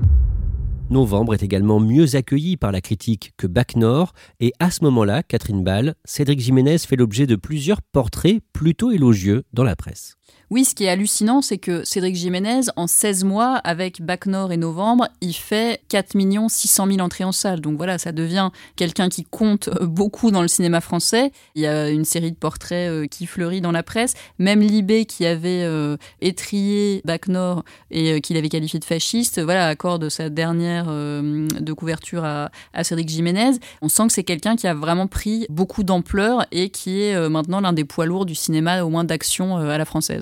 Novembre 0.91 1.35
est 1.35 1.43
également 1.43 1.81
mieux 1.81 2.15
accueilli 2.15 2.57
par 2.57 2.71
la 2.71 2.81
critique 2.81 3.33
que 3.37 3.49
Bac 3.49 3.75
Nord, 3.75 4.12
et 4.38 4.53
à 4.61 4.71
ce 4.71 4.85
moment-là, 4.85 5.25
Catherine 5.25 5.65
Ball, 5.65 5.97
Cédric 6.05 6.38
Jiménez 6.38 6.79
fait 6.79 6.95
l'objet 6.95 7.26
de 7.26 7.35
plusieurs 7.35 7.83
portraits 7.83 8.41
plutôt 8.53 8.93
élogieux 8.93 9.43
dans 9.52 9.65
la 9.65 9.75
presse. 9.75 10.15
Oui, 10.49 10.65
ce 10.65 10.76
qui 10.76 10.84
est 10.84 10.89
hallucinant, 10.89 11.43
c'est 11.43 11.58
que 11.58 11.84
Cédric 11.84 12.15
Jiménez, 12.15 12.60
en 12.76 12.86
16 12.86 13.25
mois, 13.25 13.56
avec 13.65 14.00
Bac 14.00 14.26
Nord 14.26 14.52
et 14.52 14.56
Novembre, 14.56 15.08
il 15.21 15.32
fait 15.32 15.82
4 15.89 16.12
600 16.49 16.86
000 16.86 17.00
entrées 17.00 17.25
en 17.25 17.32
salle. 17.32 17.60
Donc 17.60 17.76
voilà, 17.76 17.99
ça 17.99 18.12
devient 18.12 18.50
quelqu'un 18.76 19.08
qui 19.08 19.25
compte 19.25 19.67
euh, 19.69 19.86
beaucoup 19.86 20.30
dans 20.30 20.43
le 20.43 20.49
cinéma 20.49 20.80
français. 20.80 21.32
Il 21.56 21.62
y 21.62 21.67
a 21.67 21.89
une 21.89 22.04
série 22.04 22.30
de 22.30 22.36
portraits 22.36 22.89
euh, 22.89 23.06
qui 23.08 23.26
fleurit 23.26 23.60
dans 23.60 23.73
la 23.73 23.82
presse. 23.82 24.15
Même 24.39 24.60
Libé, 24.60 25.04
qui 25.04 25.26
avait 25.26 25.65
euh, 25.65 25.97
étrié 26.21 27.02
Bac 27.04 27.26
Nord 27.26 27.65
et 27.91 28.21
qui 28.21 28.32
l'avait 28.32 28.49
qualifié 28.49 28.78
de 28.78 28.84
fasciste, 28.84 29.41
voilà, 29.43 29.67
accorde 29.67 30.08
sa 30.10 30.28
dernière 30.28 30.86
de 30.86 31.73
couverture 31.73 32.25
à, 32.25 32.50
Cédric 32.84 33.08
Jiménez. 33.08 33.58
On 33.82 33.89
sent 33.89 34.06
que 34.06 34.12
c'est 34.12 34.23
quelqu'un 34.23 34.54
qui 34.54 34.69
a 34.69 34.75
vraiment 34.75 35.08
pris 35.08 35.47
beaucoup 35.49 35.82
d'ampleur 35.82 36.47
et 36.52 36.71
qui 36.71 37.02
est 37.02 37.28
maintenant 37.28 37.60
l'un 37.60 37.73
des 37.73 37.84
poids 37.84 38.06
lourds 38.06 38.26
du 38.26 38.34
cinéma, 38.34 38.82
au 38.84 38.91
moins 38.91 39.04
d'action 39.04 39.56
à 39.56 39.78
la 39.78 39.84
française. 39.84 40.16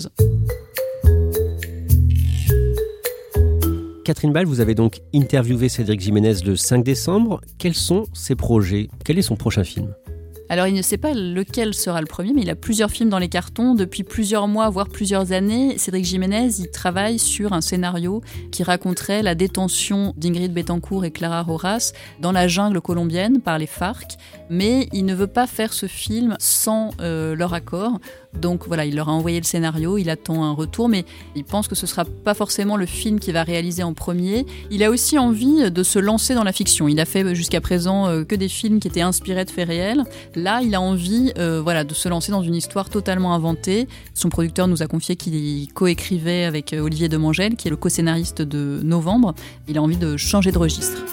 Catherine 4.05 4.31
Ball, 4.31 4.45
vous 4.45 4.59
avez 4.59 4.75
donc 4.75 5.01
interviewé 5.15 5.67
Cédric 5.67 5.99
Jiménez 5.99 6.35
le 6.45 6.55
5 6.55 6.83
décembre. 6.83 7.41
Quels 7.57 7.73
sont 7.73 8.05
ses 8.13 8.35
projets? 8.35 8.87
Quel 9.03 9.17
est 9.17 9.23
son 9.23 9.35
prochain 9.35 9.63
film? 9.63 9.95
Alors 10.47 10.67
il 10.67 10.75
ne 10.75 10.83
sait 10.83 10.97
pas 10.97 11.13
lequel 11.13 11.73
sera 11.73 12.01
le 12.01 12.05
premier, 12.05 12.31
mais 12.33 12.43
il 12.43 12.49
a 12.51 12.55
plusieurs 12.55 12.91
films 12.91 13.09
dans 13.09 13.17
les 13.17 13.29
cartons 13.29 13.73
depuis 13.73 14.03
plusieurs 14.03 14.47
mois, 14.47 14.69
voire 14.69 14.89
plusieurs 14.89 15.31
années. 15.31 15.77
Cédric 15.79 16.05
Jiménez, 16.05 16.49
il 16.59 16.69
travaille 16.69 17.17
sur 17.17 17.53
un 17.53 17.61
scénario 17.61 18.21
qui 18.51 18.61
raconterait 18.61 19.23
la 19.23 19.33
détention 19.33 20.13
d'Ingrid 20.17 20.53
Betancourt 20.53 21.03
et 21.03 21.11
Clara 21.11 21.41
Roras 21.41 21.93
dans 22.19 22.31
la 22.31 22.47
jungle 22.47 22.79
colombienne 22.79 23.41
par 23.41 23.57
les 23.57 23.65
FARC, 23.65 24.17
mais 24.51 24.87
il 24.93 25.05
ne 25.05 25.15
veut 25.15 25.27
pas 25.27 25.47
faire 25.47 25.73
ce 25.73 25.87
film 25.87 26.35
sans 26.39 26.91
euh, 27.01 27.35
leur 27.35 27.55
accord. 27.55 27.99
Donc 28.41 28.67
voilà, 28.67 28.85
il 28.85 28.95
leur 28.95 29.09
a 29.09 29.11
envoyé 29.11 29.39
le 29.39 29.45
scénario, 29.45 29.97
il 29.97 30.09
attend 30.09 30.43
un 30.43 30.51
retour, 30.53 30.89
mais 30.89 31.05
il 31.35 31.43
pense 31.43 31.67
que 31.67 31.75
ce 31.75 31.87
sera 31.87 32.05
pas 32.05 32.33
forcément 32.33 32.77
le 32.77 32.85
film 32.85 33.19
qu'il 33.19 33.33
va 33.33 33.43
réaliser 33.43 33.83
en 33.83 33.93
premier. 33.93 34.45
Il 34.71 34.83
a 34.83 34.89
aussi 34.89 35.17
envie 35.17 35.71
de 35.71 35.83
se 35.83 35.99
lancer 35.99 36.35
dans 36.35 36.43
la 36.43 36.51
fiction. 36.51 36.87
Il 36.87 36.99
a 36.99 37.05
fait 37.05 37.35
jusqu'à 37.35 37.61
présent 37.61 38.07
euh, 38.07 38.23
que 38.23 38.35
des 38.35 38.49
films 38.49 38.79
qui 38.79 38.87
étaient 38.87 39.01
inspirés 39.01 39.45
de 39.45 39.49
faits 39.49 39.67
réels. 39.67 40.03
Là, 40.35 40.61
il 40.61 40.75
a 40.75 40.81
envie 40.81 41.31
euh, 41.37 41.61
voilà, 41.61 41.83
de 41.83 41.93
se 41.93 42.09
lancer 42.09 42.31
dans 42.31 42.41
une 42.41 42.55
histoire 42.55 42.89
totalement 42.89 43.33
inventée. 43.33 43.87
Son 44.13 44.29
producteur 44.29 44.67
nous 44.67 44.83
a 44.83 44.87
confié 44.87 45.15
qu'il 45.15 45.71
coécrivait 45.73 46.45
avec 46.45 46.73
euh, 46.73 46.79
Olivier 46.79 47.09
Demangel, 47.09 47.55
qui 47.55 47.67
est 47.67 47.71
le 47.71 47.77
co-scénariste 47.77 48.41
de 48.41 48.81
Novembre. 48.83 49.33
Il 49.67 49.77
a 49.77 49.81
envie 49.81 49.97
de 49.97 50.17
changer 50.17 50.51
de 50.51 50.57
registre. 50.57 51.03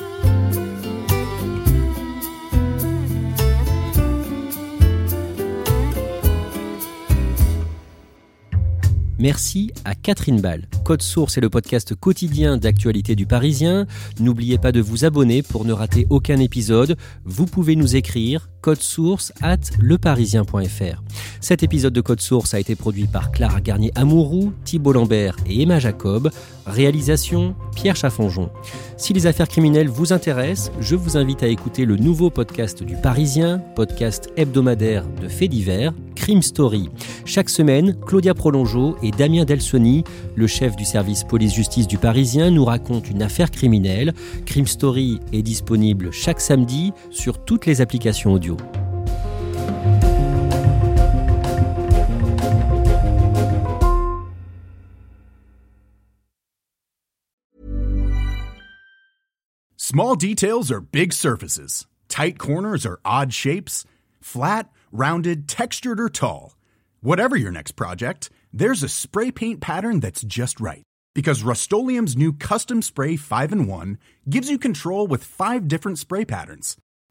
Merci 9.22 9.70
à 9.84 9.94
Catherine 9.94 10.40
Ball. 10.40 10.66
Code 10.82 11.00
Source 11.00 11.38
est 11.38 11.40
le 11.40 11.48
podcast 11.48 11.94
quotidien 11.94 12.56
d'actualité 12.56 13.14
du 13.14 13.24
Parisien. 13.24 13.86
N'oubliez 14.18 14.58
pas 14.58 14.72
de 14.72 14.80
vous 14.80 15.04
abonner 15.04 15.44
pour 15.44 15.64
ne 15.64 15.72
rater 15.72 16.08
aucun 16.10 16.40
épisode. 16.40 16.96
Vous 17.24 17.46
pouvez 17.46 17.76
nous 17.76 17.94
écrire 17.94 18.48
code 18.62 18.80
source 18.80 19.32
at 19.42 19.58
leparisien.fr. 19.78 21.02
Cet 21.40 21.62
épisode 21.62 21.92
de 21.92 22.00
Code 22.00 22.20
Source 22.20 22.54
a 22.54 22.60
été 22.60 22.76
produit 22.76 23.06
par 23.06 23.32
Clara 23.32 23.60
Garnier-Amouroux, 23.60 24.52
Thibault 24.64 24.92
Lambert 24.92 25.36
et 25.46 25.60
Emma 25.62 25.80
Jacob. 25.80 26.30
Réalisation 26.64 27.56
Pierre 27.74 27.96
Chaffonjon. 27.96 28.48
Si 28.96 29.12
les 29.12 29.26
affaires 29.26 29.48
criminelles 29.48 29.88
vous 29.88 30.12
intéressent, 30.12 30.70
je 30.80 30.94
vous 30.94 31.16
invite 31.16 31.42
à 31.42 31.48
écouter 31.48 31.84
le 31.84 31.96
nouveau 31.96 32.30
podcast 32.30 32.84
du 32.84 32.94
Parisien, 32.94 33.58
podcast 33.74 34.30
hebdomadaire 34.36 35.04
de 35.20 35.26
faits 35.26 35.50
divers, 35.50 35.92
Crime 36.14 36.42
Story. 36.42 36.88
Chaque 37.24 37.48
semaine, 37.48 37.96
Claudia 38.06 38.32
Prolongeau 38.32 38.96
et 39.02 39.10
Damien 39.10 39.44
Delsoni, 39.44 40.04
le 40.36 40.46
chef 40.46 40.76
du 40.76 40.84
service 40.84 41.24
police-justice 41.24 41.88
du 41.88 41.98
Parisien, 41.98 42.50
nous 42.50 42.64
racontent 42.64 43.10
une 43.10 43.22
affaire 43.22 43.50
criminelle. 43.50 44.14
Crime 44.46 44.68
Story 44.68 45.18
est 45.32 45.42
disponible 45.42 46.12
chaque 46.12 46.40
samedi 46.40 46.92
sur 47.10 47.44
toutes 47.44 47.66
les 47.66 47.80
applications 47.80 48.32
audio. 48.32 48.51
Small 59.92 60.16
details 60.16 60.70
are 60.72 60.80
big 60.80 61.12
surfaces. 61.12 61.86
Tight 62.08 62.38
corners 62.38 62.86
or 62.86 62.98
odd 63.04 63.34
shapes? 63.34 63.84
Flat, 64.22 64.70
rounded, 64.90 65.46
textured, 65.48 66.00
or 66.00 66.08
tall? 66.08 66.56
Whatever 67.02 67.36
your 67.36 67.52
next 67.52 67.72
project, 67.72 68.30
there's 68.54 68.82
a 68.82 68.88
spray 68.88 69.30
paint 69.30 69.60
pattern 69.60 70.00
that's 70.00 70.22
just 70.22 70.60
right. 70.60 70.82
Because 71.14 71.42
Rust 71.42 71.70
new 72.16 72.32
Custom 72.32 72.80
Spray 72.80 73.16
5 73.16 73.52
in 73.52 73.66
1 73.66 73.98
gives 74.30 74.48
you 74.48 74.56
control 74.56 75.06
with 75.06 75.24
five 75.24 75.68
different 75.68 75.98
spray 75.98 76.24
patterns. 76.24 76.78